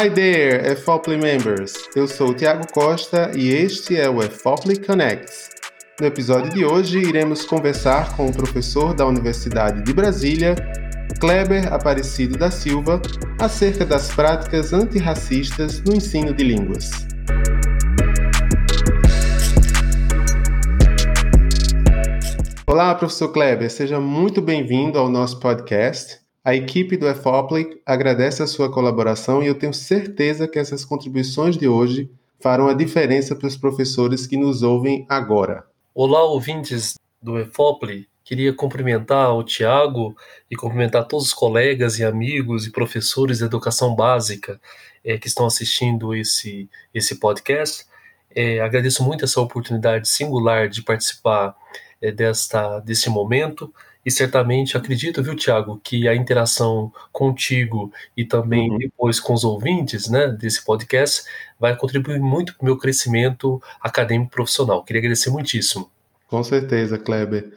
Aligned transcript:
Hi 0.00 0.08
there, 0.08 0.64
EFOPLY 0.64 1.16
members! 1.16 1.74
Eu 1.96 2.06
sou 2.06 2.28
o 2.28 2.34
Tiago 2.34 2.64
Costa 2.72 3.32
e 3.34 3.48
este 3.48 3.96
é 3.96 4.08
o 4.08 4.22
EFOPLY 4.22 4.78
Connects. 4.78 5.50
No 6.00 6.06
episódio 6.06 6.52
de 6.52 6.64
hoje, 6.64 7.00
iremos 7.00 7.44
conversar 7.44 8.16
com 8.16 8.28
o 8.28 8.32
professor 8.32 8.94
da 8.94 9.04
Universidade 9.04 9.82
de 9.82 9.92
Brasília, 9.92 10.54
Kleber 11.18 11.72
Aparecido 11.72 12.38
da 12.38 12.48
Silva, 12.48 13.02
acerca 13.40 13.84
das 13.84 14.14
práticas 14.14 14.72
antirracistas 14.72 15.82
no 15.82 15.92
ensino 15.96 16.32
de 16.32 16.44
línguas. 16.44 16.92
Olá, 22.68 22.94
professor 22.94 23.32
Kleber, 23.32 23.68
seja 23.68 23.98
muito 23.98 24.40
bem-vindo 24.40 24.96
ao 24.96 25.08
nosso 25.08 25.40
podcast. 25.40 26.27
A 26.48 26.54
equipe 26.54 26.96
do 26.96 27.06
EFOPLY 27.06 27.82
agradece 27.84 28.42
a 28.42 28.46
sua 28.46 28.72
colaboração 28.72 29.42
e 29.42 29.46
eu 29.46 29.54
tenho 29.54 29.74
certeza 29.74 30.48
que 30.48 30.58
essas 30.58 30.82
contribuições 30.82 31.58
de 31.58 31.68
hoje 31.68 32.10
farão 32.40 32.68
a 32.68 32.72
diferença 32.72 33.36
para 33.36 33.46
os 33.46 33.54
professores 33.54 34.26
que 34.26 34.34
nos 34.34 34.62
ouvem 34.62 35.04
agora. 35.10 35.66
Olá, 35.94 36.22
ouvintes 36.22 36.94
do 37.20 37.38
EFOPLE. 37.38 38.08
Queria 38.24 38.54
cumprimentar 38.54 39.30
o 39.34 39.44
Tiago 39.44 40.16
e 40.50 40.56
cumprimentar 40.56 41.06
todos 41.06 41.26
os 41.26 41.34
colegas 41.34 41.98
e 41.98 42.04
amigos 42.06 42.66
e 42.66 42.72
professores 42.72 43.40
de 43.40 43.44
educação 43.44 43.94
básica 43.94 44.58
é, 45.04 45.18
que 45.18 45.28
estão 45.28 45.44
assistindo 45.44 46.14
esse, 46.14 46.66
esse 46.94 47.16
podcast. 47.16 47.84
É, 48.34 48.60
agradeço 48.60 49.04
muito 49.04 49.22
essa 49.22 49.38
oportunidade 49.38 50.08
singular 50.08 50.66
de 50.66 50.80
participar 50.80 51.54
é, 52.00 52.10
desta, 52.10 52.80
desse 52.80 53.10
momento 53.10 53.70
e 54.08 54.10
certamente 54.10 54.74
acredito, 54.74 55.22
viu, 55.22 55.36
Tiago, 55.36 55.78
que 55.84 56.08
a 56.08 56.16
interação 56.16 56.90
contigo 57.12 57.92
e 58.16 58.24
também 58.24 58.70
uhum. 58.70 58.78
depois 58.78 59.20
com 59.20 59.34
os 59.34 59.44
ouvintes 59.44 60.08
né, 60.08 60.28
desse 60.28 60.64
podcast 60.64 61.24
vai 61.60 61.76
contribuir 61.76 62.18
muito 62.18 62.54
para 62.54 62.62
o 62.62 62.64
meu 62.64 62.78
crescimento 62.78 63.62
acadêmico 63.78 64.30
profissional. 64.30 64.82
Queria 64.82 65.00
agradecer 65.00 65.28
muitíssimo. 65.28 65.90
Com 66.26 66.42
certeza, 66.42 66.96
Kleber. 66.96 67.52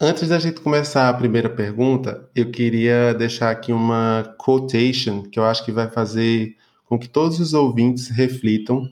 Antes 0.00 0.28
da 0.28 0.38
gente 0.38 0.60
começar 0.60 1.08
a 1.08 1.14
primeira 1.14 1.50
pergunta, 1.50 2.24
eu 2.36 2.52
queria 2.52 3.12
deixar 3.12 3.50
aqui 3.50 3.72
uma 3.72 4.36
quotation 4.38 5.24
que 5.24 5.40
eu 5.40 5.44
acho 5.44 5.64
que 5.64 5.72
vai 5.72 5.90
fazer 5.90 6.56
com 6.86 6.96
que 6.96 7.08
todos 7.08 7.40
os 7.40 7.52
ouvintes 7.52 8.06
reflitam, 8.10 8.88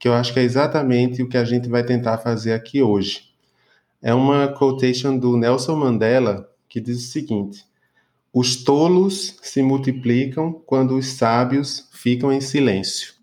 que 0.00 0.08
eu 0.08 0.14
acho 0.14 0.32
que 0.32 0.40
é 0.40 0.42
exatamente 0.42 1.22
o 1.22 1.28
que 1.28 1.36
a 1.36 1.44
gente 1.44 1.68
vai 1.68 1.84
tentar 1.84 2.18
fazer 2.18 2.54
aqui 2.54 2.82
hoje. 2.82 3.29
É 4.02 4.14
uma 4.14 4.48
quotation 4.48 5.18
do 5.18 5.36
Nelson 5.36 5.76
Mandela 5.76 6.48
que 6.68 6.80
diz 6.80 6.98
o 6.98 7.10
seguinte: 7.10 7.66
Os 8.32 8.56
tolos 8.64 9.36
se 9.42 9.62
multiplicam 9.62 10.52
quando 10.52 10.96
os 10.96 11.06
sábios 11.06 11.88
ficam 11.92 12.32
em 12.32 12.40
silêncio. 12.40 13.14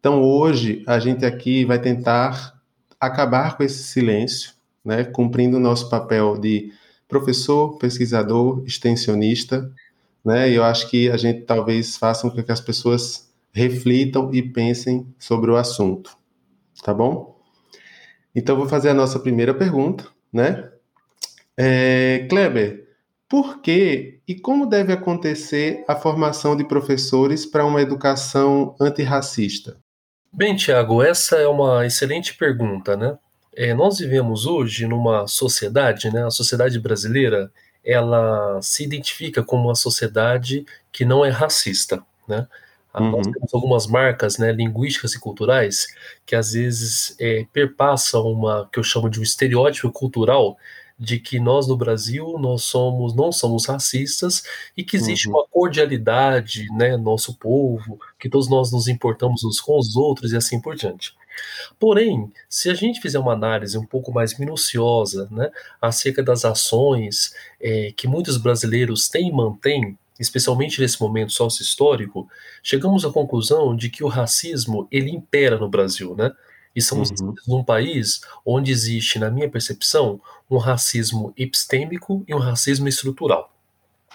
Então 0.00 0.22
hoje 0.22 0.82
a 0.86 0.98
gente 0.98 1.24
aqui 1.24 1.64
vai 1.64 1.78
tentar 1.78 2.60
acabar 2.98 3.56
com 3.56 3.62
esse 3.62 3.84
silêncio, 3.84 4.52
né, 4.84 5.04
cumprindo 5.04 5.58
o 5.58 5.60
nosso 5.60 5.88
papel 5.88 6.38
de 6.38 6.72
professor, 7.06 7.78
pesquisador, 7.78 8.64
extensionista, 8.66 9.72
né, 10.24 10.50
e 10.50 10.54
eu 10.54 10.64
acho 10.64 10.90
que 10.90 11.10
a 11.10 11.16
gente 11.16 11.42
talvez 11.42 11.96
faça 11.96 12.28
com 12.28 12.42
que 12.42 12.50
as 12.52 12.60
pessoas 12.60 13.32
reflitam 13.52 14.34
e 14.34 14.42
pensem 14.42 15.06
sobre 15.18 15.50
o 15.50 15.56
assunto, 15.56 16.16
tá 16.82 16.92
bom? 16.92 17.33
Então, 18.34 18.56
vou 18.56 18.68
fazer 18.68 18.88
a 18.88 18.94
nossa 18.94 19.18
primeira 19.18 19.54
pergunta, 19.54 20.06
né? 20.32 20.70
É, 21.56 22.26
Kleber, 22.28 22.88
por 23.28 23.60
que 23.60 24.20
e 24.26 24.34
como 24.34 24.66
deve 24.66 24.92
acontecer 24.92 25.84
a 25.86 25.94
formação 25.94 26.56
de 26.56 26.64
professores 26.64 27.46
para 27.46 27.64
uma 27.64 27.80
educação 27.80 28.74
antirracista? 28.80 29.76
Bem, 30.32 30.56
Tiago, 30.56 31.02
essa 31.02 31.36
é 31.36 31.46
uma 31.46 31.86
excelente 31.86 32.34
pergunta, 32.36 32.96
né? 32.96 33.16
É, 33.56 33.72
nós 33.72 33.98
vivemos 33.98 34.46
hoje 34.46 34.86
numa 34.86 35.28
sociedade, 35.28 36.12
né? 36.12 36.26
A 36.26 36.30
sociedade 36.30 36.78
brasileira, 36.80 37.52
ela 37.84 38.60
se 38.60 38.82
identifica 38.82 39.44
como 39.44 39.68
uma 39.68 39.76
sociedade 39.76 40.66
que 40.90 41.04
não 41.04 41.24
é 41.24 41.28
racista, 41.30 42.02
né? 42.26 42.48
Uhum. 42.96 43.10
Nós 43.10 43.26
temos 43.26 43.54
algumas 43.54 43.86
marcas 43.86 44.38
né, 44.38 44.52
linguísticas 44.52 45.14
e 45.14 45.20
culturais 45.20 45.86
que 46.24 46.36
às 46.36 46.52
vezes 46.52 47.16
é, 47.18 47.46
perpassam 47.52 48.22
uma 48.30 48.68
que 48.72 48.78
eu 48.78 48.84
chamo 48.84 49.10
de 49.10 49.18
um 49.18 49.22
estereótipo 49.22 49.90
cultural 49.90 50.56
de 50.96 51.18
que 51.18 51.40
nós 51.40 51.66
no 51.66 51.76
Brasil 51.76 52.38
nós 52.38 52.62
somos 52.62 53.14
não 53.14 53.32
somos 53.32 53.66
racistas 53.66 54.44
e 54.76 54.84
que 54.84 54.96
existe 54.96 55.28
uhum. 55.28 55.34
uma 55.34 55.46
cordialidade, 55.48 56.66
né, 56.72 56.96
nosso 56.96 57.36
povo, 57.36 57.98
que 58.18 58.28
todos 58.28 58.48
nós 58.48 58.70
nos 58.70 58.86
importamos 58.86 59.42
uns 59.42 59.60
com 59.60 59.76
os 59.78 59.96
outros 59.96 60.32
e 60.32 60.36
assim 60.36 60.60
por 60.60 60.76
diante. 60.76 61.14
Porém, 61.80 62.32
se 62.48 62.70
a 62.70 62.74
gente 62.74 63.00
fizer 63.00 63.18
uma 63.18 63.32
análise 63.32 63.76
um 63.76 63.84
pouco 63.84 64.12
mais 64.12 64.38
minuciosa, 64.38 65.28
né, 65.32 65.50
acerca 65.82 66.22
das 66.22 66.44
ações 66.44 67.34
é, 67.60 67.92
que 67.96 68.06
muitos 68.06 68.36
brasileiros 68.36 69.08
têm 69.08 69.28
e 69.28 69.32
mantêm 69.32 69.98
especialmente 70.18 70.80
nesse 70.80 71.00
momento 71.00 71.32
sócio-histórico, 71.32 72.28
chegamos 72.62 73.04
à 73.04 73.10
conclusão 73.10 73.74
de 73.76 73.90
que 73.90 74.04
o 74.04 74.08
racismo 74.08 74.86
ele 74.90 75.10
impera 75.10 75.58
no 75.58 75.68
Brasil, 75.68 76.14
né? 76.16 76.32
E 76.74 76.82
somos 76.82 77.10
uhum. 77.20 77.34
num 77.46 77.64
país 77.64 78.20
onde 78.44 78.72
existe, 78.72 79.18
na 79.18 79.30
minha 79.30 79.48
percepção, 79.48 80.20
um 80.50 80.58
racismo 80.58 81.32
epistêmico 81.36 82.24
e 82.26 82.34
um 82.34 82.38
racismo 82.38 82.88
estrutural. 82.88 83.54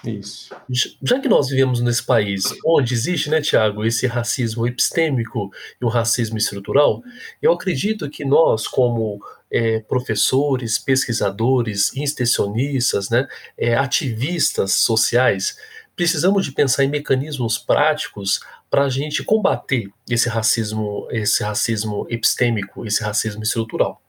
Isso. 0.06 0.56
Já 1.04 1.20
que 1.20 1.28
nós 1.28 1.50
vivemos 1.50 1.82
nesse 1.82 2.04
país 2.04 2.44
onde 2.66 2.94
existe, 2.94 3.30
né, 3.30 3.42
Tiago, 3.42 3.84
esse 3.84 4.08
racismo 4.08 4.66
epistêmico 4.66 5.52
e 5.82 5.84
o 5.84 5.90
racismo 5.90 6.38
estrutural, 6.38 7.02
eu 7.42 7.52
acredito 7.52 8.10
que 8.10 8.24
nós, 8.24 8.68
como 8.68 9.20
é, 9.52 9.80
professores, 9.80 10.80
pesquisadores, 10.80 11.94
extensionistas, 11.96 13.10
né, 13.10 13.28
é, 13.58 13.76
ativistas 13.76 14.74
sociais, 14.74 15.58
precisamos 16.00 16.46
de 16.46 16.54
pensar 16.54 16.86
em 16.86 16.88
mecanismos 16.88 17.58
práticos 17.58 18.40
para 18.70 18.86
a 18.86 18.90
gente 18.90 19.22
combater 19.22 19.92
esse 20.10 20.30
racismo, 20.30 21.06
esse 21.12 21.44
racismo 21.44 22.08
epistêmico, 22.10 22.86
esse 22.86 23.04
racismo 23.04 23.44
estrutural. 23.44 24.02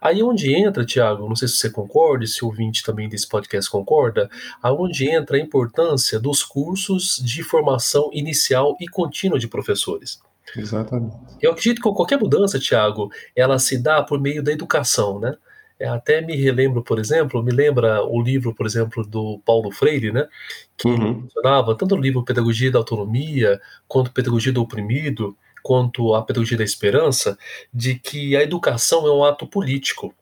Aí 0.00 0.24
onde 0.24 0.52
entra, 0.52 0.84
Tiago, 0.84 1.28
não 1.28 1.36
sei 1.36 1.46
se 1.46 1.54
você 1.54 1.70
concorda, 1.70 2.26
se 2.26 2.44
o 2.44 2.48
ouvinte 2.48 2.82
também 2.82 3.08
desse 3.08 3.28
podcast 3.28 3.70
concorda, 3.70 4.28
aonde 4.60 5.08
entra 5.08 5.36
a 5.36 5.40
importância 5.40 6.18
dos 6.18 6.42
cursos 6.42 7.22
de 7.24 7.44
formação 7.44 8.10
inicial 8.12 8.76
e 8.80 8.88
contínua 8.88 9.38
de 9.38 9.46
professores. 9.46 10.20
Exatamente. 10.56 11.14
Eu 11.40 11.52
acredito 11.52 11.80
que 11.80 11.94
qualquer 11.94 12.18
mudança, 12.18 12.58
Tiago, 12.58 13.08
ela 13.36 13.56
se 13.60 13.78
dá 13.78 14.02
por 14.02 14.20
meio 14.20 14.42
da 14.42 14.50
educação, 14.50 15.20
né? 15.20 15.36
É, 15.80 15.88
até 15.88 16.20
me 16.20 16.36
relembro, 16.36 16.82
por 16.82 16.98
exemplo, 16.98 17.42
me 17.42 17.50
lembra 17.50 18.04
o 18.04 18.20
livro, 18.20 18.54
por 18.54 18.66
exemplo, 18.66 19.02
do 19.02 19.40
Paulo 19.46 19.72
Freire, 19.72 20.12
né, 20.12 20.28
que 20.76 20.86
uhum. 20.86 21.22
mencionava 21.22 21.74
tanto 21.74 21.94
o 21.94 21.98
livro 21.98 22.22
Pedagogia 22.22 22.70
da 22.70 22.78
Autonomia, 22.78 23.58
quanto 23.88 24.12
Pedagogia 24.12 24.52
do 24.52 24.60
Oprimido, 24.60 25.34
quanto 25.62 26.14
a 26.14 26.22
Pedagogia 26.22 26.58
da 26.58 26.64
Esperança, 26.64 27.38
de 27.72 27.94
que 27.94 28.36
a 28.36 28.42
educação 28.42 29.06
é 29.06 29.12
um 29.12 29.24
ato 29.24 29.46
político. 29.46 30.14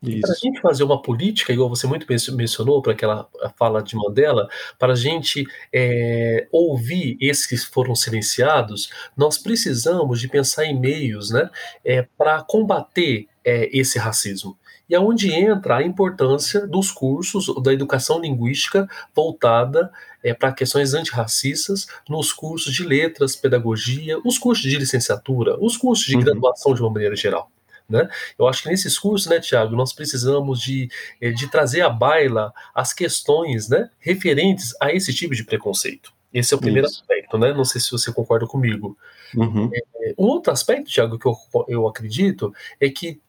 Para 0.00 0.32
a 0.32 0.34
gente 0.34 0.60
fazer 0.60 0.82
uma 0.82 1.00
política, 1.00 1.52
igual 1.52 1.68
você 1.68 1.86
muito 1.86 2.06
mencionou, 2.34 2.82
para 2.82 2.92
aquela 2.92 3.28
fala 3.56 3.80
de 3.80 3.94
Mandela, 3.94 4.48
para 4.76 4.94
a 4.94 4.96
gente 4.96 5.46
é, 5.72 6.48
ouvir 6.50 7.16
esses 7.20 7.46
que 7.46 7.56
foram 7.56 7.94
silenciados, 7.94 8.90
nós 9.16 9.38
precisamos 9.38 10.20
de 10.20 10.26
pensar 10.28 10.64
em 10.64 10.76
meios 10.78 11.30
né, 11.30 11.48
é, 11.84 12.02
para 12.18 12.42
combater 12.42 13.28
é, 13.44 13.68
esse 13.72 13.96
racismo. 13.96 14.58
E 14.92 14.94
é 14.94 15.00
onde 15.00 15.32
entra 15.32 15.78
a 15.78 15.82
importância 15.82 16.66
dos 16.66 16.90
cursos 16.90 17.46
da 17.62 17.72
educação 17.72 18.20
linguística 18.20 18.86
voltada 19.16 19.90
é, 20.22 20.34
para 20.34 20.52
questões 20.52 20.92
antirracistas 20.92 21.86
nos 22.06 22.30
cursos 22.30 22.74
de 22.74 22.84
letras, 22.84 23.34
pedagogia, 23.34 24.18
os 24.22 24.36
cursos 24.36 24.70
de 24.70 24.76
licenciatura, 24.76 25.56
os 25.58 25.78
cursos 25.78 26.04
de 26.04 26.16
uhum. 26.16 26.22
graduação 26.22 26.74
de 26.74 26.82
uma 26.82 26.90
maneira 26.90 27.16
geral. 27.16 27.50
Né? 27.88 28.06
Eu 28.38 28.46
acho 28.46 28.64
que 28.64 28.68
nesses 28.68 28.98
cursos, 28.98 29.26
né, 29.30 29.40
Tiago, 29.40 29.74
nós 29.74 29.94
precisamos 29.94 30.60
de, 30.60 30.90
é, 31.18 31.30
de 31.30 31.50
trazer 31.50 31.80
à 31.80 31.88
baila 31.88 32.52
as 32.74 32.92
questões 32.92 33.70
né, 33.70 33.88
referentes 33.98 34.76
a 34.78 34.92
esse 34.92 35.14
tipo 35.14 35.34
de 35.34 35.42
preconceito. 35.42 36.12
Esse 36.34 36.52
é 36.52 36.56
o 36.58 36.60
primeiro 36.60 36.86
Isso. 36.86 37.00
aspecto, 37.00 37.38
né? 37.38 37.54
Não 37.54 37.64
sei 37.64 37.80
se 37.80 37.90
você 37.90 38.12
concorda 38.12 38.46
comigo. 38.46 38.96
Uhum. 39.34 39.70
É, 39.72 40.14
um 40.18 40.24
outro 40.24 40.52
aspecto, 40.52 40.90
Tiago, 40.90 41.18
que 41.18 41.26
eu, 41.26 41.34
eu 41.66 41.88
acredito 41.88 42.52
é 42.78 42.90
que 42.90 43.20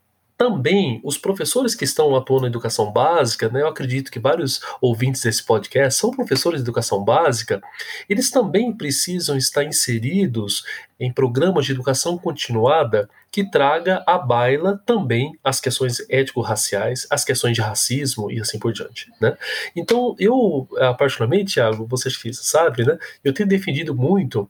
também 0.44 1.00
os 1.06 1.18
professores 1.18 1.74
que 1.74 1.86
estão 1.86 2.14
atuando 2.18 2.42
na 2.42 2.48
educação 2.50 2.92
básica, 2.92 3.48
né, 3.48 3.62
eu 3.62 3.68
acredito 3.70 4.12
que 4.12 4.20
vários 4.20 4.60
ouvintes 4.82 5.22
desse 5.22 5.42
podcast 5.42 5.98
são 5.98 6.12
professores 6.12 6.60
de 6.60 6.66
educação 6.66 7.02
básica, 7.02 7.62
eles 8.10 8.30
também 8.30 8.74
precisam 8.74 9.38
estar 9.38 9.64
inseridos 9.64 10.66
em 11.00 11.14
programas 11.14 11.66
de 11.66 11.72
educação 11.72 12.18
continuada 12.18 13.10
que 13.32 13.50
traga 13.50 14.04
à 14.06 14.18
baila 14.18 14.82
também 14.86 15.32
as 15.42 15.62
questões 15.62 16.06
ético-raciais, 16.10 17.08
as 17.10 17.24
questões 17.24 17.56
de 17.56 17.62
racismo 17.62 18.30
e 18.30 18.42
assim 18.42 18.60
por 18.60 18.74
diante, 18.74 19.10
né? 19.22 19.38
Então, 19.74 20.14
eu, 20.20 20.68
particularmente, 21.00 21.54
Thiago, 21.54 21.88
você 21.88 22.10
sabe, 22.34 22.84
né, 22.86 22.98
eu 23.24 23.34
tenho 23.34 23.48
defendido 23.48 23.96
muito 23.96 24.50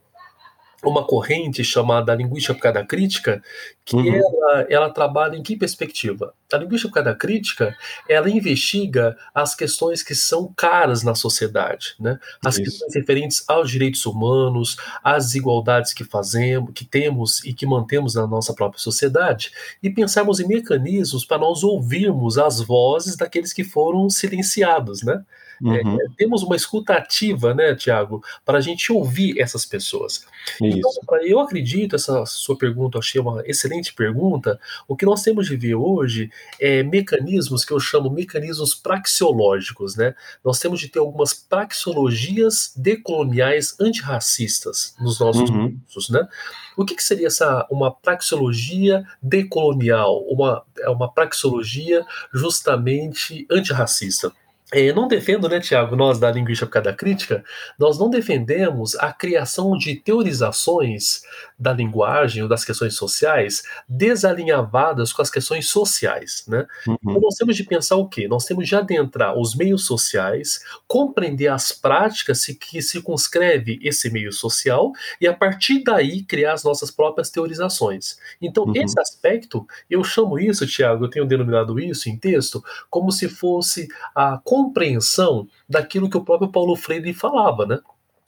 uma 0.86 1.04
corrente 1.04 1.64
chamada 1.64 2.14
linguística 2.14 2.52
aplicada 2.52 2.84
crítica, 2.84 3.42
que 3.84 3.96
uhum. 3.96 4.14
ela, 4.14 4.66
ela 4.68 4.90
trabalha 4.90 5.36
em 5.36 5.42
que 5.42 5.56
perspectiva? 5.56 6.34
A 6.52 6.56
linguística 6.56 6.88
aplicada 6.88 7.16
crítica, 7.16 7.76
ela 8.08 8.30
investiga 8.30 9.16
as 9.34 9.54
questões 9.54 10.02
que 10.02 10.14
são 10.14 10.52
caras 10.56 11.02
na 11.02 11.14
sociedade, 11.14 11.94
né? 11.98 12.18
As 12.44 12.54
Isso. 12.54 12.64
questões 12.64 12.94
referentes 12.94 13.44
aos 13.48 13.70
direitos 13.70 14.06
humanos, 14.06 14.76
às 15.02 15.26
desigualdades 15.26 15.92
que 15.92 16.04
fazemos, 16.04 16.72
que 16.74 16.84
temos 16.84 17.44
e 17.44 17.52
que 17.52 17.66
mantemos 17.66 18.14
na 18.14 18.26
nossa 18.26 18.54
própria 18.54 18.80
sociedade, 18.80 19.50
e 19.82 19.90
pensarmos 19.90 20.40
em 20.40 20.46
mecanismos 20.46 21.24
para 21.24 21.38
nós 21.38 21.62
ouvirmos 21.62 22.38
as 22.38 22.60
vozes 22.60 23.16
daqueles 23.16 23.52
que 23.52 23.64
foram 23.64 24.08
silenciados, 24.08 25.02
né? 25.02 25.24
É, 25.64 25.82
uhum. 25.82 26.00
É, 26.00 26.04
temos 26.16 26.42
uma 26.42 26.56
escuta 26.56 26.94
ativa, 26.94 27.54
né, 27.54 27.74
Tiago, 27.74 28.22
para 28.44 28.58
a 28.58 28.60
gente 28.60 28.92
ouvir 28.92 29.40
essas 29.40 29.64
pessoas. 29.64 30.26
Então, 30.60 30.90
eu 31.22 31.40
acredito, 31.40 31.96
essa 31.96 32.26
sua 32.26 32.56
pergunta, 32.56 32.96
eu 32.96 33.00
achei 33.00 33.20
uma 33.20 33.42
excelente 33.46 33.94
pergunta. 33.94 34.60
O 34.86 34.94
que 34.94 35.06
nós 35.06 35.22
temos 35.22 35.46
de 35.46 35.56
ver 35.56 35.74
hoje 35.74 36.30
é 36.60 36.82
mecanismos 36.82 37.64
que 37.64 37.72
eu 37.72 37.80
chamo 37.80 38.10
mecanismos 38.10 38.74
praxeológicos, 38.74 39.96
né? 39.96 40.14
Nós 40.44 40.58
temos 40.58 40.80
de 40.80 40.88
ter 40.88 40.98
algumas 40.98 41.32
praxeologias 41.32 42.72
decoloniais 42.76 43.74
antirracistas 43.80 44.94
nos 45.00 45.18
nossos 45.18 45.48
uhum. 45.48 45.78
cursos, 45.78 46.10
né? 46.10 46.28
O 46.76 46.84
que, 46.84 46.94
que, 46.94 47.04
seria 47.04 47.28
essa 47.28 47.66
uma 47.70 47.90
praxeologia 47.90 49.04
decolonial, 49.22 50.24
uma, 50.24 50.64
é 50.80 50.90
uma 50.90 51.10
praxeologia 51.10 52.04
justamente 52.32 53.46
antirracista? 53.50 54.32
É, 54.74 54.92
não 54.92 55.06
defendo, 55.06 55.48
né, 55.48 55.60
Tiago, 55.60 55.94
nós 55.94 56.18
da 56.18 56.32
linguística 56.32 56.66
aplicada 56.66 56.96
crítica, 56.96 57.44
nós 57.78 57.96
não 57.96 58.10
defendemos 58.10 58.96
a 58.96 59.12
criação 59.12 59.78
de 59.78 59.94
teorizações 59.94 61.22
da 61.64 61.72
linguagem 61.72 62.42
ou 62.42 62.48
das 62.48 62.62
questões 62.62 62.94
sociais 62.94 63.62
desalinhavadas 63.88 65.14
com 65.14 65.22
as 65.22 65.30
questões 65.30 65.66
sociais, 65.66 66.44
né? 66.46 66.66
Uhum. 66.86 66.96
Então 67.02 67.20
nós 67.22 67.34
temos 67.36 67.56
de 67.56 67.64
pensar 67.64 67.96
o 67.96 68.06
quê? 68.06 68.28
Nós 68.28 68.44
temos 68.44 68.68
de 68.68 68.76
adentrar 68.76 69.38
os 69.38 69.56
meios 69.56 69.86
sociais, 69.86 70.60
compreender 70.86 71.48
as 71.48 71.72
práticas 71.72 72.44
que 72.44 72.82
circunscreve 72.82 73.80
esse 73.82 74.10
meio 74.10 74.30
social 74.30 74.92
e 75.18 75.26
a 75.26 75.32
partir 75.32 75.82
daí 75.82 76.22
criar 76.22 76.52
as 76.52 76.64
nossas 76.64 76.90
próprias 76.90 77.30
teorizações. 77.30 78.18
Então 78.42 78.64
uhum. 78.64 78.76
esse 78.76 79.00
aspecto, 79.00 79.66
eu 79.88 80.04
chamo 80.04 80.38
isso, 80.38 80.66
Tiago, 80.66 81.06
eu 81.06 81.10
tenho 81.10 81.24
denominado 81.24 81.80
isso 81.80 82.10
em 82.10 82.18
texto, 82.18 82.62
como 82.90 83.10
se 83.10 83.26
fosse 83.26 83.88
a 84.14 84.38
compreensão 84.44 85.48
daquilo 85.66 86.10
que 86.10 86.16
o 86.18 86.24
próprio 86.24 86.52
Paulo 86.52 86.76
Freire 86.76 87.14
falava, 87.14 87.64
né? 87.64 87.78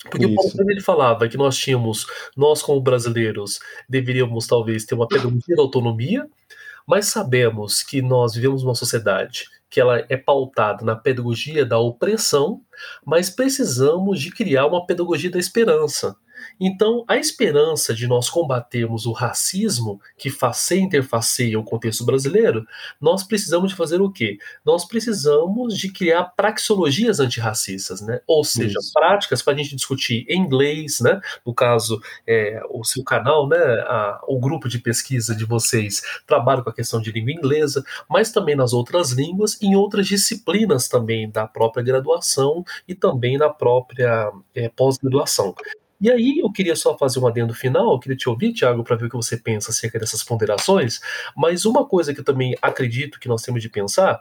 Porque 0.04 0.24
Isso. 0.24 0.32
o 0.32 0.34
Paulo 0.34 0.50
Freire 0.50 0.72
ele 0.72 0.80
falava 0.80 1.28
que 1.28 1.36
nós 1.36 1.56
tínhamos, 1.56 2.06
nós 2.36 2.62
como 2.62 2.80
brasileiros, 2.80 3.58
deveríamos 3.88 4.46
talvez 4.46 4.84
ter 4.84 4.94
uma 4.94 5.08
pedagogia 5.08 5.56
da 5.56 5.62
autonomia, 5.62 6.28
mas 6.86 7.06
sabemos 7.06 7.82
que 7.82 8.00
nós 8.00 8.34
vivemos 8.34 8.62
uma 8.62 8.74
sociedade 8.74 9.46
que 9.68 9.80
ela 9.80 10.04
é 10.08 10.16
pautada 10.16 10.84
na 10.84 10.94
pedagogia 10.94 11.66
da 11.66 11.78
opressão, 11.78 12.62
mas 13.04 13.28
precisamos 13.28 14.20
de 14.20 14.30
criar 14.30 14.66
uma 14.66 14.86
pedagogia 14.86 15.30
da 15.30 15.38
esperança. 15.38 16.16
Então, 16.58 17.04
a 17.06 17.16
esperança 17.16 17.94
de 17.94 18.06
nós 18.06 18.28
combatermos 18.28 19.06
o 19.06 19.12
racismo 19.12 20.00
que 20.16 20.30
face 20.30 20.78
interfaceia 20.78 21.58
o 21.58 21.64
contexto 21.64 22.04
brasileiro, 22.04 22.66
nós 23.00 23.22
precisamos 23.22 23.70
de 23.70 23.76
fazer 23.76 24.00
o 24.00 24.10
quê? 24.10 24.38
Nós 24.64 24.84
precisamos 24.84 25.76
de 25.76 25.92
criar 25.92 26.24
praxeologias 26.36 27.20
antirracistas, 27.20 28.00
né? 28.00 28.20
Ou 28.26 28.44
seja, 28.44 28.78
Isso. 28.78 28.92
práticas 28.92 29.42
para 29.42 29.54
a 29.54 29.56
gente 29.56 29.74
discutir 29.76 30.24
em 30.28 30.40
inglês, 30.40 31.00
né? 31.00 31.20
No 31.44 31.54
caso, 31.54 32.00
é, 32.26 32.60
o 32.70 32.84
seu 32.84 33.02
canal, 33.04 33.48
né? 33.48 33.56
A, 33.56 34.20
o 34.26 34.38
grupo 34.38 34.68
de 34.68 34.78
pesquisa 34.78 35.34
de 35.34 35.44
vocês 35.44 36.02
trabalha 36.26 36.62
com 36.62 36.70
a 36.70 36.74
questão 36.74 37.00
de 37.00 37.12
língua 37.12 37.32
inglesa, 37.32 37.84
mas 38.08 38.30
também 38.30 38.56
nas 38.56 38.72
outras 38.72 39.12
línguas 39.12 39.60
e 39.60 39.66
em 39.66 39.76
outras 39.76 40.06
disciplinas 40.06 40.88
também 40.88 41.30
da 41.30 41.46
própria 41.46 41.82
graduação 41.82 42.64
e 42.86 42.94
também 42.94 43.36
na 43.38 43.48
própria 43.48 44.32
é, 44.54 44.68
pós-graduação. 44.68 45.54
E 46.00 46.10
aí 46.10 46.38
eu 46.38 46.50
queria 46.52 46.76
só 46.76 46.96
fazer 46.96 47.18
um 47.18 47.26
adendo 47.26 47.54
final, 47.54 47.92
eu 47.92 47.98
queria 47.98 48.16
te 48.16 48.28
ouvir, 48.28 48.52
Tiago, 48.52 48.84
para 48.84 48.96
ver 48.96 49.06
o 49.06 49.10
que 49.10 49.16
você 49.16 49.36
pensa 49.36 49.70
acerca 49.70 49.98
dessas 49.98 50.22
ponderações, 50.22 51.00
mas 51.36 51.64
uma 51.64 51.86
coisa 51.86 52.12
que 52.12 52.20
eu 52.20 52.24
também 52.24 52.54
acredito 52.60 53.18
que 53.18 53.28
nós 53.28 53.42
temos 53.42 53.62
de 53.62 53.68
pensar 53.68 54.20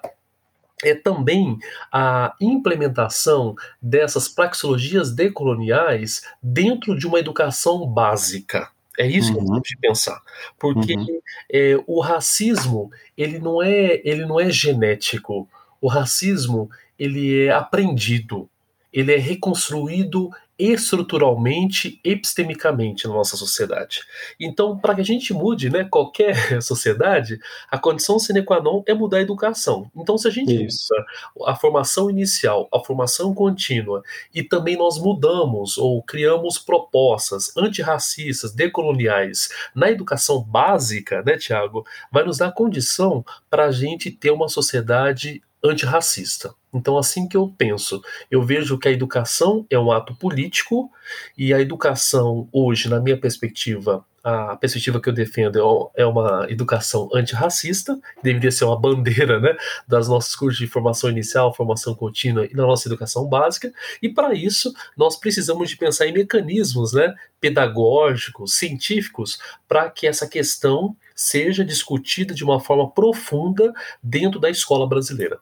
é 0.83 0.93
também 0.93 1.57
a 1.91 2.33
implementação 2.39 3.55
dessas 3.81 4.27
praxeologias 4.27 5.13
decoloniais 5.13 6.23
dentro 6.41 6.97
de 6.97 7.07
uma 7.07 7.19
educação 7.19 7.87
básica. 7.87 8.69
É 8.97 9.05
isso 9.05 9.33
uhum. 9.33 9.39
que 9.39 9.45
temos 9.45 9.67
de 9.67 9.77
pensar, 9.77 10.21
porque 10.57 10.95
uhum. 10.95 11.19
é, 11.51 11.75
o 11.85 11.99
racismo 11.99 12.89
ele 13.17 13.39
não 13.39 13.61
é 13.61 14.01
ele 14.05 14.25
não 14.25 14.39
é 14.39 14.49
genético. 14.49 15.49
O 15.81 15.87
racismo 15.87 16.69
ele 16.97 17.45
é 17.45 17.51
aprendido, 17.51 18.49
ele 18.93 19.13
é 19.13 19.17
reconstruído 19.17 20.31
estruturalmente, 20.57 21.99
epistemicamente 22.03 23.07
na 23.07 23.13
nossa 23.13 23.35
sociedade. 23.35 24.01
Então, 24.39 24.77
para 24.77 24.95
que 24.95 25.01
a 25.01 25.05
gente 25.05 25.33
mude 25.33 25.69
né, 25.69 25.83
qualquer 25.83 26.35
sociedade, 26.63 27.39
a 27.69 27.77
condição 27.77 28.17
sine 28.17 28.41
qua 28.41 28.61
non 28.61 28.81
é 28.85 28.93
mudar 28.93 29.17
a 29.17 29.21
educação. 29.21 29.91
Então, 29.95 30.17
se 30.17 30.27
a 30.27 30.31
gente 30.31 30.65
Isso. 30.65 30.87
muda 30.93 31.51
a 31.51 31.55
formação 31.55 32.09
inicial, 32.09 32.69
a 32.73 32.79
formação 32.79 33.33
contínua, 33.33 34.01
e 34.33 34.41
também 34.41 34.77
nós 34.77 34.97
mudamos 34.97 35.77
ou 35.77 36.01
criamos 36.01 36.57
propostas 36.57 37.55
antirracistas, 37.57 38.53
decoloniais 38.53 39.49
na 39.75 39.91
educação 39.91 40.41
básica, 40.41 41.21
né, 41.23 41.37
Tiago, 41.37 41.85
vai 42.11 42.23
nos 42.23 42.37
dar 42.37 42.51
condição 42.51 43.25
para 43.49 43.65
a 43.65 43.71
gente 43.71 44.09
ter 44.09 44.31
uma 44.31 44.47
sociedade 44.47 45.41
antirracista. 45.69 46.53
Então, 46.73 46.97
assim 46.97 47.27
que 47.27 47.37
eu 47.37 47.53
penso, 47.57 48.01
eu 48.29 48.43
vejo 48.43 48.77
que 48.77 48.87
a 48.87 48.91
educação 48.91 49.65
é 49.69 49.79
um 49.79 49.91
ato 49.91 50.13
político 50.15 50.91
e 51.37 51.53
a 51.53 51.61
educação, 51.61 52.49
hoje, 52.51 52.89
na 52.89 52.99
minha 52.99 53.17
perspectiva, 53.17 54.05
a 54.25 54.57
perspectiva 54.57 54.99
que 54.99 55.07
eu 55.07 55.13
defendo 55.13 55.91
é, 55.95 56.01
é 56.01 56.05
uma 56.05 56.47
educação 56.49 57.07
antirracista, 57.13 57.97
deveria 58.23 58.51
ser 58.51 58.65
uma 58.65 58.79
bandeira 58.79 59.39
né, 59.39 59.55
das 59.87 60.07
nossas 60.07 60.35
cursos 60.35 60.57
de 60.57 60.65
formação 60.65 61.11
inicial, 61.11 61.53
formação 61.53 61.93
contínua 61.93 62.47
e 62.47 62.53
na 62.55 62.63
nossa 62.63 62.87
educação 62.87 63.27
básica, 63.27 63.71
e 64.01 64.09
para 64.09 64.33
isso 64.33 64.73
nós 64.97 65.15
precisamos 65.15 65.69
de 65.69 65.77
pensar 65.77 66.07
em 66.07 66.11
mecanismos 66.13 66.91
né, 66.91 67.13
pedagógicos, 67.39 68.55
científicos, 68.55 69.37
para 69.67 69.91
que 69.91 70.07
essa 70.07 70.27
questão 70.27 70.97
seja 71.15 71.63
discutida 71.63 72.33
de 72.33 72.43
uma 72.43 72.59
forma 72.59 72.89
profunda 72.89 73.71
dentro 74.01 74.39
da 74.39 74.49
escola 74.49 74.87
brasileira. 74.89 75.39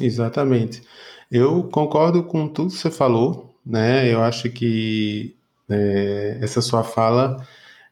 Exatamente. 0.00 0.82
Eu 1.30 1.64
concordo 1.64 2.22
com 2.24 2.48
tudo 2.48 2.72
que 2.72 2.78
você 2.78 2.90
falou, 2.90 3.54
né? 3.64 4.12
Eu 4.12 4.22
acho 4.22 4.50
que 4.50 5.36
é, 5.68 6.38
essa 6.40 6.60
sua 6.60 6.82
fala, 6.84 7.46